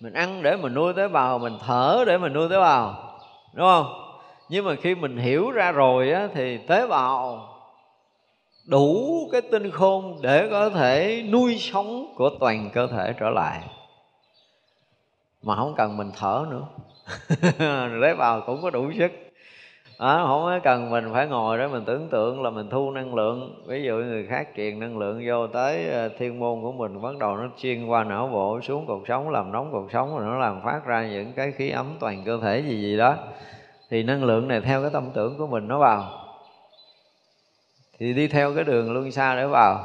Mình 0.00 0.12
ăn 0.12 0.42
để 0.42 0.56
mình 0.56 0.74
nuôi 0.74 0.92
tế 0.92 1.08
bào 1.08 1.38
mình 1.38 1.58
thở 1.66 2.04
để 2.06 2.18
mình 2.18 2.32
nuôi 2.32 2.48
tế 2.50 2.58
bào 2.58 3.12
đúng 3.54 3.66
không? 3.66 3.86
Nhưng 4.48 4.64
mà 4.64 4.74
khi 4.74 4.94
mình 4.94 5.16
hiểu 5.16 5.50
ra 5.50 5.72
rồi 5.72 6.12
á, 6.12 6.28
thì 6.34 6.58
tế 6.58 6.86
bào 6.86 7.48
đủ 8.66 9.28
cái 9.32 9.40
tinh 9.40 9.70
khôn 9.70 10.18
để 10.22 10.48
có 10.50 10.70
thể 10.70 11.24
nuôi 11.32 11.58
sống 11.58 12.14
của 12.16 12.30
toàn 12.40 12.70
cơ 12.74 12.86
thể 12.86 13.14
trở 13.20 13.30
lại. 13.30 13.60
Mà 15.42 15.56
không 15.56 15.74
cần 15.76 15.96
mình 15.96 16.10
thở 16.18 16.46
nữa. 16.50 16.66
Tế 18.02 18.14
bào 18.14 18.40
cũng 18.40 18.62
có 18.62 18.70
đủ 18.70 18.90
sức 18.98 19.25
à, 19.98 20.18
không 20.26 20.60
cần 20.64 20.90
mình 20.90 21.10
phải 21.12 21.26
ngồi 21.26 21.58
đó 21.58 21.68
mình 21.68 21.84
tưởng 21.86 22.08
tượng 22.08 22.42
là 22.42 22.50
mình 22.50 22.70
thu 22.70 22.90
năng 22.90 23.14
lượng. 23.14 23.64
Ví 23.66 23.82
dụ 23.82 23.96
người 23.96 24.26
khác 24.26 24.48
truyền 24.56 24.80
năng 24.80 24.98
lượng 24.98 25.22
vô 25.26 25.46
tới 25.46 25.88
ờ, 25.88 26.08
thiên 26.18 26.38
môn 26.38 26.62
của 26.62 26.72
mình 26.72 27.02
bắt 27.02 27.16
đầu 27.18 27.36
nó 27.36 27.48
xuyên 27.56 27.86
qua 27.86 28.04
não 28.04 28.28
bộ 28.32 28.60
xuống 28.60 28.86
cuộc 28.86 29.08
sống 29.08 29.30
làm 29.30 29.52
nóng 29.52 29.72
cuộc 29.72 29.92
sống 29.92 30.18
rồi 30.18 30.26
nó 30.26 30.38
làm 30.38 30.60
phát 30.64 30.86
ra 30.86 31.06
những 31.06 31.32
cái 31.32 31.52
khí 31.52 31.70
ấm 31.70 31.86
toàn 32.00 32.22
cơ 32.26 32.38
thể 32.42 32.60
gì 32.60 32.82
gì 32.82 32.96
đó. 32.96 33.16
Thì 33.90 34.02
năng 34.02 34.24
lượng 34.24 34.48
này 34.48 34.60
theo 34.60 34.82
cái 34.82 34.90
tâm 34.92 35.10
tưởng 35.14 35.38
của 35.38 35.46
mình 35.46 35.68
nó 35.68 35.78
vào. 35.78 36.04
Thì 37.98 38.12
đi 38.12 38.28
theo 38.28 38.54
cái 38.54 38.64
đường 38.64 38.92
luân 38.92 39.12
xa 39.12 39.36
để 39.36 39.46
vào. 39.46 39.84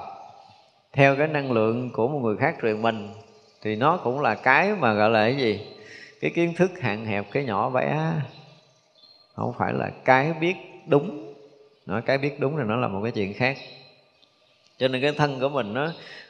Theo 0.94 1.16
cái 1.16 1.28
năng 1.28 1.52
lượng 1.52 1.90
của 1.94 2.08
một 2.08 2.20
người 2.20 2.38
khác 2.38 2.56
truyền 2.62 2.82
mình 2.82 3.10
thì 3.62 3.76
nó 3.76 3.98
cũng 3.98 4.22
là 4.22 4.36
cái 4.36 4.76
mà 4.80 4.94
gọi 4.94 5.10
là 5.10 5.24
cái 5.24 5.36
gì? 5.36 5.68
Cái 6.22 6.32
kiến 6.36 6.54
thức 6.58 6.72
hạn 6.82 7.06
hẹp 7.06 7.26
cái 7.32 7.44
nhỏ 7.44 7.70
bé 7.70 8.12
không 9.42 9.54
phải 9.58 9.74
là 9.74 9.90
cái 10.06 10.34
biết 10.34 10.56
đúng. 10.88 11.34
Nói 11.86 12.02
cái 12.02 12.18
biết 12.18 12.40
đúng 12.40 12.58
là 12.58 12.64
nó 12.64 12.76
là 12.76 12.88
một 12.88 13.00
cái 13.04 13.12
chuyện 13.12 13.34
khác. 13.34 13.58
Cho 14.78 14.88
nên 14.88 15.02
cái 15.02 15.12
thân 15.12 15.40
của 15.40 15.50
mình 15.50 15.74
nó 15.74 15.88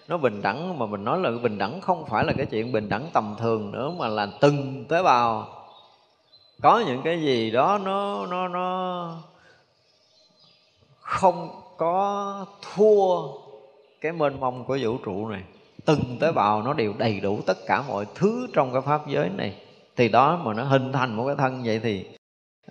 nó 0.07 0.17
bình 0.17 0.41
đẳng, 0.41 0.79
mà 0.79 0.85
mình 0.85 1.03
nói 1.03 1.19
là 1.19 1.31
bình 1.43 1.57
đẳng 1.57 1.81
không 1.81 2.05
phải 2.05 2.25
là 2.25 2.33
cái 2.37 2.45
chuyện 2.45 2.71
bình 2.71 2.89
đẳng 2.89 3.09
tầm 3.13 3.35
thường 3.39 3.71
nữa, 3.71 3.93
mà 3.97 4.07
là 4.07 4.27
từng 4.41 4.85
tế 4.89 5.03
bào. 5.03 5.47
Có 6.61 6.83
những 6.87 7.01
cái 7.03 7.21
gì 7.21 7.51
đó 7.51 7.77
nó 7.77 8.25
nó 8.25 8.47
nó 8.47 9.17
không 10.99 11.49
có 11.77 12.45
thua 12.61 13.27
cái 14.01 14.11
mênh 14.11 14.39
mông 14.39 14.65
của 14.65 14.77
vũ 14.81 14.97
trụ 14.97 15.27
này. 15.27 15.43
Từng 15.85 16.17
tế 16.19 16.31
bào 16.31 16.61
nó 16.61 16.73
đều 16.73 16.93
đầy 16.97 17.19
đủ 17.19 17.39
tất 17.45 17.57
cả 17.67 17.83
mọi 17.87 18.05
thứ 18.15 18.47
trong 18.53 18.73
cái 18.73 18.81
pháp 18.81 19.07
giới 19.07 19.29
này. 19.29 19.55
Thì 19.95 20.09
đó 20.09 20.41
mà 20.43 20.53
nó 20.53 20.63
hình 20.63 20.91
thành 20.93 21.13
một 21.13 21.25
cái 21.27 21.35
thân 21.35 21.61
vậy 21.65 21.79
thì 21.83 22.05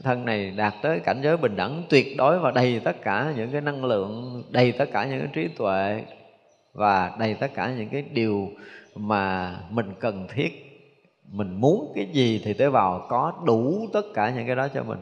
thân 0.03 0.25
này 0.25 0.51
đạt 0.51 0.75
tới 0.83 1.01
cảnh 1.01 1.21
giới 1.23 1.37
bình 1.37 1.57
đẳng 1.57 1.83
tuyệt 1.89 2.17
đối 2.17 2.39
và 2.39 2.51
đầy 2.51 2.81
tất 2.85 3.03
cả 3.03 3.33
những 3.37 3.51
cái 3.53 3.61
năng 3.61 3.85
lượng, 3.85 4.43
đầy 4.51 4.73
tất 4.73 4.89
cả 4.93 5.05
những 5.05 5.19
cái 5.19 5.29
trí 5.33 5.49
tuệ 5.49 6.05
và 6.75 7.13
đầy 7.19 7.35
tất 7.35 7.55
cả 7.55 7.73
những 7.79 7.89
cái 7.89 8.03
điều 8.03 8.49
mà 8.95 9.55
mình 9.71 9.93
cần 10.01 10.27
thiết. 10.35 10.67
Mình 11.33 11.61
muốn 11.61 11.93
cái 11.95 12.07
gì 12.13 12.43
thì 12.45 12.53
tế 12.53 12.71
bào 12.71 13.07
có 13.09 13.33
đủ 13.45 13.89
tất 13.93 14.03
cả 14.15 14.33
những 14.37 14.47
cái 14.47 14.57
đó 14.57 14.69
cho 14.69 14.83
mình. 14.83 14.99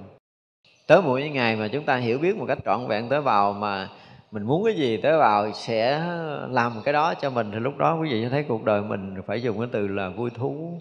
Tới 0.87 1.03
mỗi 1.03 1.29
ngày 1.29 1.57
mà 1.57 1.69
chúng 1.69 1.85
ta 1.85 1.97
hiểu 1.97 2.19
biết 2.19 2.37
một 2.37 2.45
cách 2.49 2.59
trọn 2.65 2.87
vẹn 2.87 3.09
tế 3.09 3.21
bào 3.21 3.53
mà 3.53 3.89
mình 4.31 4.43
muốn 4.43 4.65
cái 4.65 4.75
gì, 4.75 4.97
tế 4.97 5.19
bào 5.19 5.53
sẽ 5.53 6.03
làm 6.51 6.73
cái 6.85 6.93
đó 6.93 7.15
cho 7.15 7.31
mình. 7.31 7.51
Thì 7.53 7.59
lúc 7.59 7.79
đó 7.79 7.99
quý 8.03 8.09
vị 8.13 8.23
sẽ 8.23 8.29
thấy 8.29 8.45
cuộc 8.49 8.65
đời 8.65 8.83
mình 8.83 9.15
phải 9.27 9.43
dùng 9.43 9.59
cái 9.59 9.69
từ 9.73 9.89
là 9.89 10.09
vui 10.09 10.31
thú 10.31 10.81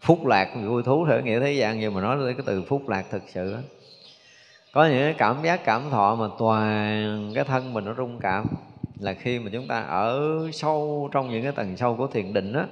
phúc 0.00 0.26
lạc 0.26 0.54
vui 0.64 0.82
thú 0.82 1.04
khởi 1.08 1.22
nghĩa 1.22 1.40
thế 1.40 1.52
gian, 1.52 1.80
nhưng 1.80 1.94
mà 1.94 2.00
nói 2.00 2.16
tới 2.20 2.34
cái 2.34 2.42
từ 2.46 2.62
phúc 2.62 2.88
lạc 2.88 3.04
thực 3.10 3.22
sự 3.26 3.52
đó. 3.52 3.58
có 4.72 4.86
những 4.86 5.00
cái 5.00 5.14
cảm 5.18 5.36
giác, 5.42 5.64
cảm 5.64 5.90
thọ 5.90 6.14
mà 6.14 6.26
toàn 6.38 7.32
cái 7.34 7.44
thân 7.44 7.72
mình 7.72 7.84
nó 7.84 7.94
rung 7.94 8.18
cảm, 8.20 8.46
là 8.98 9.12
khi 9.12 9.38
mà 9.38 9.50
chúng 9.52 9.68
ta 9.68 9.80
ở 9.80 10.38
sâu 10.52 11.08
trong 11.12 11.30
những 11.30 11.42
cái 11.42 11.52
tầng 11.52 11.76
sâu 11.76 11.96
của 11.96 12.06
thiền 12.06 12.32
định 12.32 12.52
á 12.52 12.66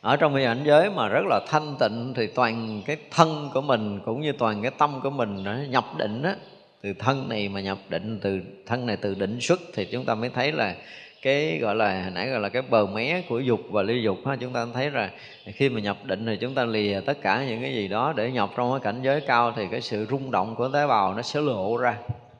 ở 0.00 0.16
trong 0.16 0.34
cái 0.34 0.44
ảnh 0.44 0.62
giới 0.64 0.90
mà 0.90 1.08
rất 1.08 1.24
là 1.28 1.40
thanh 1.48 1.76
tịnh 1.80 2.12
thì 2.16 2.26
toàn 2.26 2.82
cái 2.86 2.96
thân 3.10 3.50
của 3.54 3.60
mình 3.60 4.00
cũng 4.04 4.20
như 4.20 4.32
toàn 4.32 4.62
cái 4.62 4.70
tâm 4.78 5.00
của 5.02 5.10
mình 5.10 5.44
nó 5.44 5.54
nhập 5.68 5.84
định 5.98 6.22
á 6.22 6.36
từ 6.82 6.92
thân 6.98 7.28
này 7.28 7.48
mà 7.48 7.60
nhập 7.60 7.78
định, 7.88 8.18
từ 8.22 8.40
thân 8.66 8.86
này 8.86 8.96
từ 8.96 9.14
định 9.14 9.40
xuất 9.40 9.60
thì 9.74 9.84
chúng 9.84 10.04
ta 10.04 10.14
mới 10.14 10.30
thấy 10.30 10.52
là 10.52 10.76
cái, 11.22 11.58
gọi 11.58 11.74
là, 11.74 12.02
hồi 12.02 12.10
nãy 12.14 12.28
gọi 12.28 12.40
là 12.40 12.48
cái 12.48 12.62
bờ 12.62 12.86
mé 12.86 13.22
của 13.28 13.38
dục 13.38 13.60
và 13.70 13.82
ly 13.82 14.02
dục 14.02 14.18
ha, 14.26 14.36
chúng 14.36 14.52
ta 14.52 14.66
thấy 14.74 14.90
là 14.90 15.10
khi 15.46 15.68
mà 15.68 15.80
nhập 15.80 15.96
định 16.04 16.26
thì 16.26 16.36
chúng 16.36 16.54
ta 16.54 16.64
lìa 16.64 17.00
tất 17.06 17.22
cả 17.22 17.44
những 17.48 17.62
cái 17.62 17.74
gì 17.74 17.88
đó 17.88 18.12
để 18.16 18.30
nhập 18.30 18.50
trong 18.56 18.70
cái 18.70 18.80
cảnh 18.80 19.02
giới 19.02 19.20
cao 19.20 19.52
thì 19.56 19.66
cái 19.70 19.80
sự 19.80 20.06
rung 20.10 20.30
động 20.30 20.54
của 20.56 20.68
tế 20.68 20.86
bào 20.86 21.14
nó 21.14 21.22
sẽ 21.22 21.40
lộ 21.40 21.76
ra. 21.76 21.96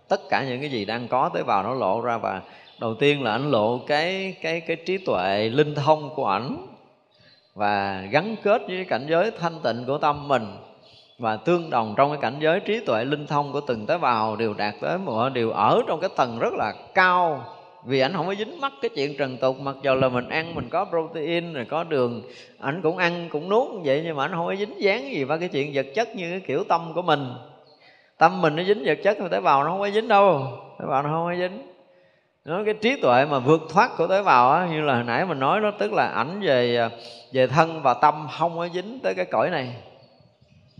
Tất 0.08 0.20
cả 0.30 0.44
những 0.48 0.60
cái 0.60 0.70
gì 0.70 0.84
đang 0.84 1.08
có 1.08 1.30
tế 1.34 1.42
bào 1.42 1.62
nó 1.62 1.74
lộ 1.74 2.00
ra 2.00 2.18
và 2.18 2.42
đầu 2.80 2.94
tiên 2.94 3.22
là 3.22 3.30
ảnh 3.32 3.50
lộ 3.50 3.78
cái 3.78 4.36
cái 4.42 4.60
cái 4.60 4.76
trí 4.76 4.98
tuệ 4.98 5.50
linh 5.52 5.74
thông 5.74 6.14
của 6.14 6.26
ảnh 6.26 6.66
và 7.54 8.04
gắn 8.10 8.36
kết 8.42 8.62
với 8.68 8.84
cảnh 8.84 9.06
giới 9.08 9.30
thanh 9.30 9.60
tịnh 9.62 9.84
của 9.86 9.98
tâm 9.98 10.28
mình 10.28 10.46
và 11.18 11.36
tương 11.36 11.70
đồng 11.70 11.94
trong 11.96 12.10
cái 12.10 12.18
cảnh 12.22 12.36
giới 12.40 12.60
trí 12.60 12.80
tuệ 12.86 13.04
linh 13.04 13.26
thông 13.26 13.52
của 13.52 13.60
từng 13.60 13.86
tế 13.86 13.98
bào 13.98 14.36
đều 14.36 14.54
đạt 14.54 14.74
tới 14.80 14.98
một, 14.98 15.28
đều 15.28 15.50
ở 15.50 15.82
trong 15.88 16.00
cái 16.00 16.10
tầng 16.16 16.38
rất 16.38 16.52
là 16.52 16.72
cao 16.94 17.44
vì 17.84 18.00
ảnh 18.00 18.12
không 18.12 18.26
có 18.26 18.34
dính 18.34 18.60
mắc 18.60 18.72
cái 18.82 18.88
chuyện 18.94 19.16
trần 19.16 19.36
tục, 19.36 19.60
mặc 19.60 19.76
dù 19.82 19.94
là 19.94 20.08
mình 20.08 20.28
ăn 20.28 20.54
mình 20.54 20.68
có 20.68 20.84
protein, 20.84 21.52
rồi 21.52 21.64
có 21.64 21.84
đường, 21.84 22.22
ảnh 22.58 22.82
cũng 22.82 22.96
ăn 22.96 23.28
cũng 23.32 23.48
nuốt 23.48 23.70
như 23.70 23.80
vậy, 23.84 24.02
nhưng 24.04 24.16
mà 24.16 24.24
ảnh 24.24 24.32
không 24.32 24.46
có 24.46 24.54
dính 24.54 24.82
dáng 24.82 25.12
gì 25.12 25.24
ba 25.24 25.36
cái 25.36 25.48
chuyện 25.48 25.70
vật 25.74 25.86
chất 25.94 26.16
như 26.16 26.30
cái 26.30 26.40
kiểu 26.40 26.64
tâm 26.64 26.92
của 26.94 27.02
mình. 27.02 27.32
Tâm 28.18 28.40
mình 28.40 28.56
nó 28.56 28.62
dính 28.62 28.82
vật 28.84 28.98
chất 29.04 29.16
thì 29.20 29.26
tế 29.30 29.40
bào 29.40 29.64
nó 29.64 29.70
không 29.70 29.80
có 29.80 29.90
dính 29.90 30.08
đâu. 30.08 30.42
Tế 30.78 30.86
bào 30.88 31.02
nó 31.02 31.08
không 31.08 31.24
có 31.24 31.34
dính. 31.36 31.66
Nó 32.44 32.62
cái 32.64 32.74
trí 32.74 33.00
tuệ 33.00 33.24
mà 33.24 33.38
vượt 33.38 33.60
thoát 33.72 33.90
của 33.96 34.06
tế 34.06 34.22
bào 34.22 34.50
á, 34.50 34.68
như 34.70 34.80
là 34.80 34.94
hồi 34.94 35.04
nãy 35.04 35.26
mình 35.26 35.38
nói 35.38 35.60
đó, 35.60 35.70
tức 35.78 35.92
là 35.92 36.06
ảnh 36.06 36.40
về 36.40 36.76
à, 36.76 36.90
về 37.32 37.46
thân 37.46 37.82
và 37.82 37.94
tâm 37.94 38.26
không 38.38 38.58
có 38.58 38.68
dính 38.74 38.98
tới 39.02 39.14
cái 39.14 39.24
cõi 39.24 39.50
này. 39.50 39.74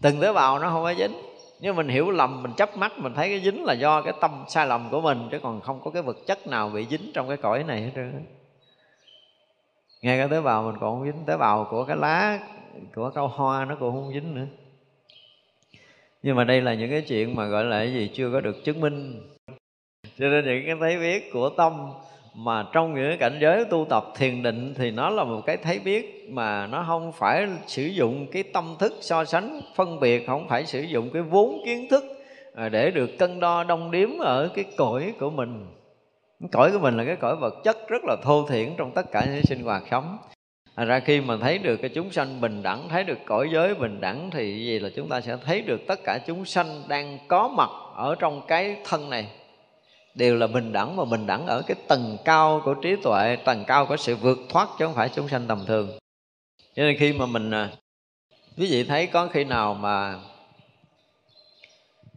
Từng 0.03 0.21
tế 0.21 0.33
bào 0.33 0.59
nó 0.59 0.71
không 0.71 0.83
có 0.83 0.95
dính 0.95 1.13
nhưng 1.61 1.77
mình 1.77 1.89
hiểu 1.89 2.11
lầm, 2.11 2.43
mình 2.43 2.53
chấp 2.57 2.77
mắt, 2.77 2.99
mình 2.99 3.15
thấy 3.15 3.29
cái 3.29 3.41
dính 3.41 3.65
là 3.65 3.73
do 3.73 4.03
cái 4.03 4.13
tâm 4.21 4.45
sai 4.49 4.67
lầm 4.67 4.89
của 4.91 5.01
mình, 5.01 5.29
chứ 5.31 5.39
còn 5.43 5.61
không 5.61 5.81
có 5.85 5.91
cái 5.91 6.03
vật 6.03 6.17
chất 6.27 6.47
nào 6.47 6.69
bị 6.69 6.87
dính 6.91 7.11
trong 7.15 7.29
cái 7.29 7.37
cõi 7.37 7.65
này 7.65 7.83
hết 7.83 7.91
trơn 7.95 8.27
ngay 10.03 10.19
cái 10.19 10.29
tế 10.29 10.41
bào 10.41 10.63
mình 10.63 10.77
còn 10.81 10.99
không 10.99 11.05
dính, 11.05 11.25
tế 11.27 11.37
bào 11.37 11.69
của 11.71 11.85
cái 11.85 11.97
lá, 11.97 12.39
của 12.95 13.11
câu 13.15 13.29
hoa 13.29 13.65
nó 13.65 13.77
cũng 13.81 13.93
không 13.93 14.13
dính 14.13 14.35
nữa. 14.35 14.47
Nhưng 16.23 16.37
mà 16.37 16.45
đây 16.45 16.61
là 16.61 16.75
những 16.75 16.91
cái 16.91 17.03
chuyện 17.09 17.37
mà 17.37 17.47
gọi 17.47 17.65
là 17.65 17.79
cái 17.79 17.93
gì 17.93 18.11
chưa 18.15 18.31
có 18.33 18.41
được 18.41 18.65
chứng 18.65 18.81
minh. 18.81 19.23
Cho 20.03 20.29
nên 20.29 20.45
những 20.45 20.63
cái 20.67 20.77
thấy 20.81 20.99
biết 20.99 21.33
của 21.33 21.49
tâm 21.49 21.91
mà 22.35 22.67
trong 22.73 22.95
những 22.95 23.19
cảnh 23.19 23.39
giới 23.41 23.65
tu 23.65 23.87
tập 23.91 24.05
thiền 24.17 24.43
định 24.43 24.75
thì 24.77 24.91
nó 24.91 25.11
là 25.11 25.25
một 25.25 25.41
cái 25.47 25.57
thấy 25.57 25.79
biết 25.79 26.27
mà 26.29 26.67
nó 26.67 26.85
không 26.87 27.13
phải 27.13 27.49
sử 27.67 27.83
dụng 27.83 28.27
cái 28.33 28.43
tâm 28.43 28.77
thức 28.79 28.93
so 29.01 29.25
sánh 29.25 29.61
phân 29.75 30.01
biệt 30.01 30.27
không 30.27 30.49
phải 30.49 30.67
sử 30.67 30.81
dụng 30.81 31.11
cái 31.13 31.23
vốn 31.23 31.63
kiến 31.65 31.87
thức 31.91 32.05
à, 32.55 32.69
để 32.69 32.91
được 32.91 33.19
cân 33.19 33.41
đo 33.41 33.65
đong 33.65 33.91
điếm 33.91 34.19
ở 34.19 34.51
cái 34.55 34.65
cõi 34.77 35.13
của 35.21 35.31
mình. 35.31 35.67
Cái 36.41 36.49
cõi 36.53 36.73
của 36.73 36.79
mình 36.79 36.97
là 36.97 37.05
cái 37.05 37.17
cõi 37.17 37.37
vật 37.37 37.55
chất 37.65 37.89
rất 37.89 38.05
là 38.05 38.17
thô 38.23 38.47
thiển 38.49 38.75
trong 38.79 38.93
tất 38.95 39.13
cả 39.13 39.27
những 39.33 39.43
sinh 39.43 39.63
hoạt 39.63 39.83
sống. 39.91 40.19
À, 40.75 40.85
ra 40.85 41.01
khi 41.01 41.21
mà 41.21 41.37
thấy 41.37 41.59
được 41.59 41.77
cái 41.77 41.91
chúng 41.95 42.11
sanh 42.11 42.41
bình 42.41 42.63
đẳng 42.63 42.89
thấy 42.89 43.05
được 43.05 43.19
cõi 43.27 43.49
giới 43.53 43.75
bình 43.75 44.01
đẳng 44.01 44.31
thì 44.33 44.65
gì 44.65 44.79
là 44.79 44.89
chúng 44.97 45.09
ta 45.09 45.21
sẽ 45.21 45.37
thấy 45.45 45.63
được 45.63 45.81
tất 45.87 46.01
cả 46.05 46.19
chúng 46.27 46.45
sanh 46.45 46.83
đang 46.89 47.19
có 47.29 47.49
mặt 47.49 47.71
ở 47.95 48.15
trong 48.15 48.43
cái 48.49 48.77
thân 48.85 49.11
này 49.11 49.27
đều 50.15 50.37
là 50.37 50.47
bình 50.47 50.73
đẳng 50.73 50.97
và 50.97 51.05
bình 51.05 51.27
đẳng 51.27 51.47
ở 51.47 51.63
cái 51.67 51.77
tầng 51.89 52.17
cao 52.25 52.63
của 52.65 52.75
trí 52.75 52.97
tuệ 53.03 53.37
tầng 53.45 53.65
cao 53.67 53.87
của 53.87 53.97
sự 53.97 54.17
vượt 54.17 54.39
thoát 54.49 54.69
chứ 54.79 54.87
không 54.87 54.95
phải 54.95 55.09
chúng 55.09 55.29
sanh 55.29 55.47
tầm 55.47 55.65
thường. 55.67 55.99
Cho 56.75 56.83
nên 56.83 56.97
khi 56.99 57.13
mà 57.13 57.27
mình 57.27 57.51
à, 57.51 57.71
quý 58.57 58.67
vị 58.71 58.85
thấy 58.85 59.07
có 59.07 59.27
khi 59.27 59.45
nào 59.45 59.75
mà 59.75 60.19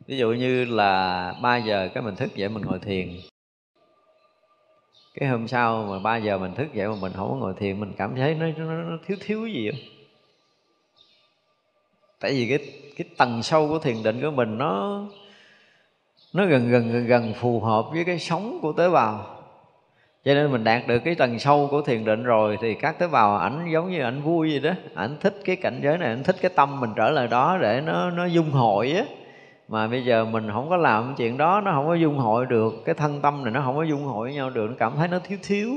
ví 0.07 0.17
dụ 0.17 0.31
như 0.31 0.65
là 0.65 1.33
3 1.41 1.57
giờ 1.57 1.89
cái 1.93 2.03
mình 2.03 2.15
thức 2.15 2.35
dậy 2.35 2.49
mình 2.49 2.63
ngồi 2.65 2.79
thiền 2.79 3.19
cái 5.13 5.29
hôm 5.29 5.47
sau 5.47 5.83
mà 5.89 5.99
3 5.99 6.17
giờ 6.17 6.37
mình 6.37 6.55
thức 6.55 6.73
dậy 6.73 6.87
mà 6.87 6.95
mình 7.01 7.11
không 7.15 7.29
có 7.29 7.35
ngồi 7.35 7.53
thiền 7.59 7.79
mình 7.79 7.93
cảm 7.97 8.15
thấy 8.15 8.35
nó, 8.35 8.45
nó, 8.57 8.83
nó 8.83 8.97
thiếu 9.05 9.17
thiếu 9.21 9.47
gì 9.47 9.69
vậy 9.69 9.89
tại 12.19 12.31
vì 12.31 12.49
cái 12.49 12.59
cái 12.95 13.07
tầng 13.17 13.43
sâu 13.43 13.67
của 13.67 13.79
thiền 13.79 14.03
định 14.03 14.21
của 14.21 14.31
mình 14.31 14.57
nó 14.57 15.03
nó 16.33 16.45
gần 16.45 16.69
gần 16.69 16.91
gần 16.91 17.05
gần 17.05 17.33
phù 17.33 17.59
hợp 17.59 17.85
với 17.91 18.03
cái 18.03 18.19
sống 18.19 18.59
của 18.61 18.73
tế 18.73 18.89
bào. 18.89 19.25
Cho 20.25 20.33
nên 20.33 20.51
mình 20.51 20.63
đạt 20.63 20.87
được 20.87 20.99
cái 20.99 21.15
tầng 21.15 21.39
sâu 21.39 21.67
của 21.71 21.81
thiền 21.81 22.05
định 22.05 22.23
rồi 22.23 22.57
thì 22.61 22.73
các 22.73 22.99
tế 22.99 23.07
bào 23.07 23.37
ảnh 23.37 23.69
giống 23.73 23.91
như 23.91 24.01
ảnh 24.01 24.21
vui 24.21 24.49
vậy 24.49 24.59
đó. 24.59 24.71
Ảnh 24.95 25.17
thích 25.21 25.41
cái 25.45 25.55
cảnh 25.55 25.79
giới 25.83 25.97
này, 25.97 26.09
ảnh 26.09 26.23
thích 26.23 26.35
cái 26.41 26.51
tâm 26.55 26.79
mình 26.79 26.89
trở 26.95 27.09
lại 27.09 27.27
đó 27.27 27.57
để 27.61 27.81
nó 27.85 28.09
nó 28.09 28.25
dung 28.25 28.51
hội 28.51 28.91
á. 28.91 29.03
Mà 29.67 29.87
bây 29.87 30.05
giờ 30.05 30.25
mình 30.25 30.49
không 30.53 30.69
có 30.69 30.77
làm 30.77 31.13
chuyện 31.17 31.37
đó, 31.37 31.61
nó 31.61 31.71
không 31.71 31.87
có 31.87 31.93
dung 31.93 32.17
hội 32.17 32.45
được. 32.45 32.73
Cái 32.85 32.95
thân 32.95 33.21
tâm 33.21 33.43
này 33.43 33.53
nó 33.53 33.61
không 33.65 33.75
có 33.75 33.83
dung 33.83 34.03
hội 34.03 34.27
với 34.27 34.35
nhau 34.35 34.49
được. 34.49 34.67
Nó 34.69 34.75
cảm 34.79 34.91
thấy 34.95 35.07
nó 35.07 35.19
thiếu 35.19 35.37
thiếu 35.43 35.69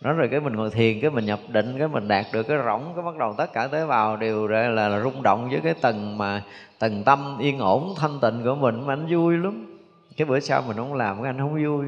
nó 0.00 0.12
rồi 0.12 0.28
cái 0.28 0.40
mình 0.40 0.56
ngồi 0.56 0.70
thiền 0.70 1.00
cái 1.00 1.10
mình 1.10 1.26
nhập 1.26 1.40
định 1.48 1.74
cái 1.78 1.88
mình 1.88 2.08
đạt 2.08 2.26
được 2.32 2.42
cái 2.42 2.58
rỗng 2.66 2.92
cái 2.96 3.04
bắt 3.04 3.16
đầu 3.18 3.34
tất 3.38 3.52
cả 3.52 3.66
tế 3.66 3.86
bào 3.86 4.16
đều 4.16 4.46
là, 4.46 4.68
là, 4.68 4.88
là 4.88 5.00
rung 5.00 5.22
động 5.22 5.48
với 5.50 5.60
cái 5.64 5.74
tầng 5.74 6.18
mà 6.18 6.42
tầng 6.78 7.04
tâm 7.04 7.38
yên 7.40 7.58
ổn 7.58 7.94
thanh 7.96 8.18
tịnh 8.22 8.42
của 8.44 8.54
mình. 8.54 8.86
Mà 8.86 8.92
anh 8.92 9.06
vui 9.10 9.36
lắm. 9.36 9.80
Cái 10.16 10.26
bữa 10.26 10.40
sau 10.40 10.62
mình 10.62 10.76
không 10.76 10.94
làm 10.94 11.22
cái 11.22 11.30
anh 11.30 11.38
không 11.38 11.64
vui. 11.64 11.86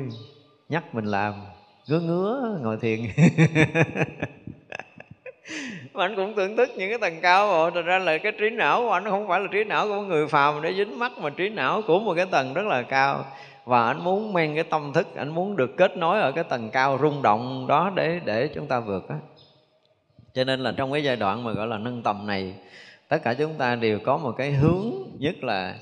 Nhắc 0.68 0.94
mình 0.94 1.04
làm 1.04 1.34
ngứa 1.88 2.00
ngứa 2.00 2.58
ngồi 2.62 2.76
thiền. 2.76 3.00
Mà 5.92 6.04
anh 6.04 6.16
cũng 6.16 6.34
tưởng 6.34 6.56
thức 6.56 6.70
những 6.76 6.90
cái 6.90 6.98
tầng 6.98 7.20
cao 7.22 7.46
rồi 7.46 7.70
thật 7.74 7.82
ra 7.82 7.98
là 7.98 8.18
cái 8.18 8.32
trí 8.32 8.50
não 8.50 8.80
của 8.80 8.90
anh 8.90 9.04
không 9.04 9.28
phải 9.28 9.40
là 9.40 9.46
trí 9.52 9.64
não 9.64 9.88
của 9.88 10.00
người 10.00 10.26
phàm 10.26 10.62
để 10.62 10.74
dính 10.74 10.98
mắt 10.98 11.12
mà 11.18 11.30
trí 11.30 11.48
não 11.48 11.82
của 11.86 12.00
một 12.00 12.14
cái 12.14 12.26
tầng 12.26 12.54
rất 12.54 12.66
là 12.66 12.82
cao 12.82 13.24
và 13.64 13.86
anh 13.86 14.04
muốn 14.04 14.32
mang 14.32 14.54
cái 14.54 14.64
tâm 14.64 14.92
thức, 14.92 15.14
anh 15.14 15.28
muốn 15.28 15.56
được 15.56 15.76
kết 15.76 15.96
nối 15.96 16.20
ở 16.20 16.32
cái 16.32 16.44
tầng 16.44 16.70
cao 16.70 16.98
rung 17.00 17.22
động 17.22 17.66
đó 17.66 17.90
để 17.94 18.20
để 18.24 18.48
chúng 18.54 18.66
ta 18.66 18.80
vượt 18.80 19.08
á. 19.08 19.16
Cho 20.34 20.44
nên 20.44 20.60
là 20.60 20.72
trong 20.76 20.92
cái 20.92 21.04
giai 21.04 21.16
đoạn 21.16 21.44
mà 21.44 21.52
gọi 21.52 21.66
là 21.66 21.78
nâng 21.78 22.02
tầm 22.02 22.26
này, 22.26 22.54
tất 23.08 23.18
cả 23.22 23.34
chúng 23.34 23.54
ta 23.54 23.74
đều 23.74 23.98
có 24.04 24.16
một 24.16 24.32
cái 24.36 24.52
hướng, 24.52 24.84
nhất 25.18 25.44
là 25.44 25.74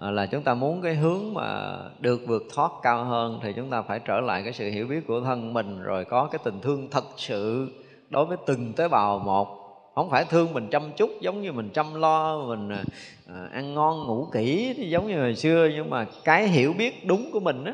à, 0.00 0.10
là 0.10 0.26
chúng 0.26 0.42
ta 0.42 0.54
muốn 0.54 0.82
cái 0.82 0.94
hướng 0.94 1.34
mà 1.34 1.76
được 2.00 2.20
vượt 2.26 2.42
thoát 2.54 2.70
cao 2.82 3.04
hơn, 3.04 3.40
thì 3.42 3.52
chúng 3.52 3.70
ta 3.70 3.82
phải 3.82 3.98
trở 3.98 4.20
lại 4.20 4.42
cái 4.42 4.52
sự 4.52 4.70
hiểu 4.70 4.86
biết 4.86 5.06
của 5.06 5.20
thân 5.20 5.54
mình, 5.54 5.82
rồi 5.82 6.04
có 6.04 6.28
cái 6.32 6.38
tình 6.44 6.60
thương 6.60 6.88
thật 6.90 7.04
sự 7.16 7.72
đối 8.10 8.24
với 8.24 8.36
từng 8.46 8.72
tế 8.72 8.88
bào 8.88 9.18
một 9.18 9.63
không 9.94 10.10
phải 10.10 10.24
thương 10.24 10.52
mình 10.52 10.68
chăm 10.70 10.92
chút 10.96 11.10
giống 11.20 11.42
như 11.42 11.52
mình 11.52 11.70
chăm 11.74 11.94
lo 11.94 12.38
mình 12.38 12.68
à, 12.68 12.84
à, 13.28 13.48
ăn 13.52 13.74
ngon 13.74 14.06
ngủ 14.06 14.28
kỹ 14.32 14.74
giống 14.90 15.06
như 15.06 15.20
hồi 15.20 15.34
xưa. 15.34 15.68
Nhưng 15.74 15.90
mà 15.90 16.06
cái 16.24 16.48
hiểu 16.48 16.72
biết 16.72 17.06
đúng 17.06 17.30
của 17.32 17.40
mình 17.40 17.64
á 17.64 17.72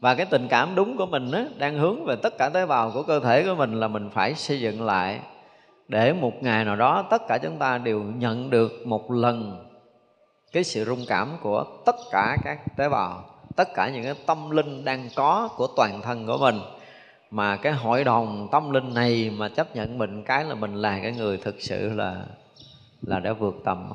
và 0.00 0.14
cái 0.14 0.26
tình 0.26 0.46
cảm 0.50 0.74
đúng 0.74 0.96
của 0.96 1.06
mình 1.06 1.30
á 1.30 1.46
đang 1.58 1.78
hướng 1.78 2.04
về 2.04 2.16
tất 2.16 2.38
cả 2.38 2.48
tế 2.48 2.66
bào 2.66 2.90
của 2.94 3.02
cơ 3.02 3.20
thể 3.20 3.42
của 3.42 3.54
mình 3.54 3.80
là 3.80 3.88
mình 3.88 4.10
phải 4.14 4.34
xây 4.34 4.60
dựng 4.60 4.82
lại. 4.82 5.20
Để 5.88 6.12
một 6.12 6.42
ngày 6.42 6.64
nào 6.64 6.76
đó 6.76 7.04
tất 7.10 7.22
cả 7.28 7.38
chúng 7.38 7.58
ta 7.58 7.78
đều 7.78 8.02
nhận 8.02 8.50
được 8.50 8.86
một 8.86 9.10
lần 9.10 9.64
cái 10.52 10.64
sự 10.64 10.84
rung 10.84 11.04
cảm 11.08 11.28
của 11.42 11.64
tất 11.86 11.96
cả 12.10 12.36
các 12.44 12.58
tế 12.76 12.88
bào 12.88 13.24
tất 13.58 13.74
cả 13.74 13.88
những 13.88 14.04
cái 14.04 14.14
tâm 14.26 14.50
linh 14.50 14.84
đang 14.84 15.08
có 15.16 15.48
của 15.56 15.66
toàn 15.76 16.02
thân 16.02 16.26
của 16.26 16.38
mình 16.38 16.60
mà 17.30 17.56
cái 17.56 17.72
hội 17.72 18.04
đồng 18.04 18.48
tâm 18.52 18.70
linh 18.70 18.94
này 18.94 19.30
mà 19.36 19.48
chấp 19.48 19.76
nhận 19.76 19.98
mình 19.98 20.22
cái 20.24 20.44
là 20.44 20.54
mình 20.54 20.74
là 20.74 20.98
cái 21.02 21.12
người 21.12 21.36
thực 21.36 21.56
sự 21.58 21.92
là 21.94 22.24
là 23.02 23.20
đã 23.20 23.32
vượt 23.32 23.54
tầm. 23.64 23.92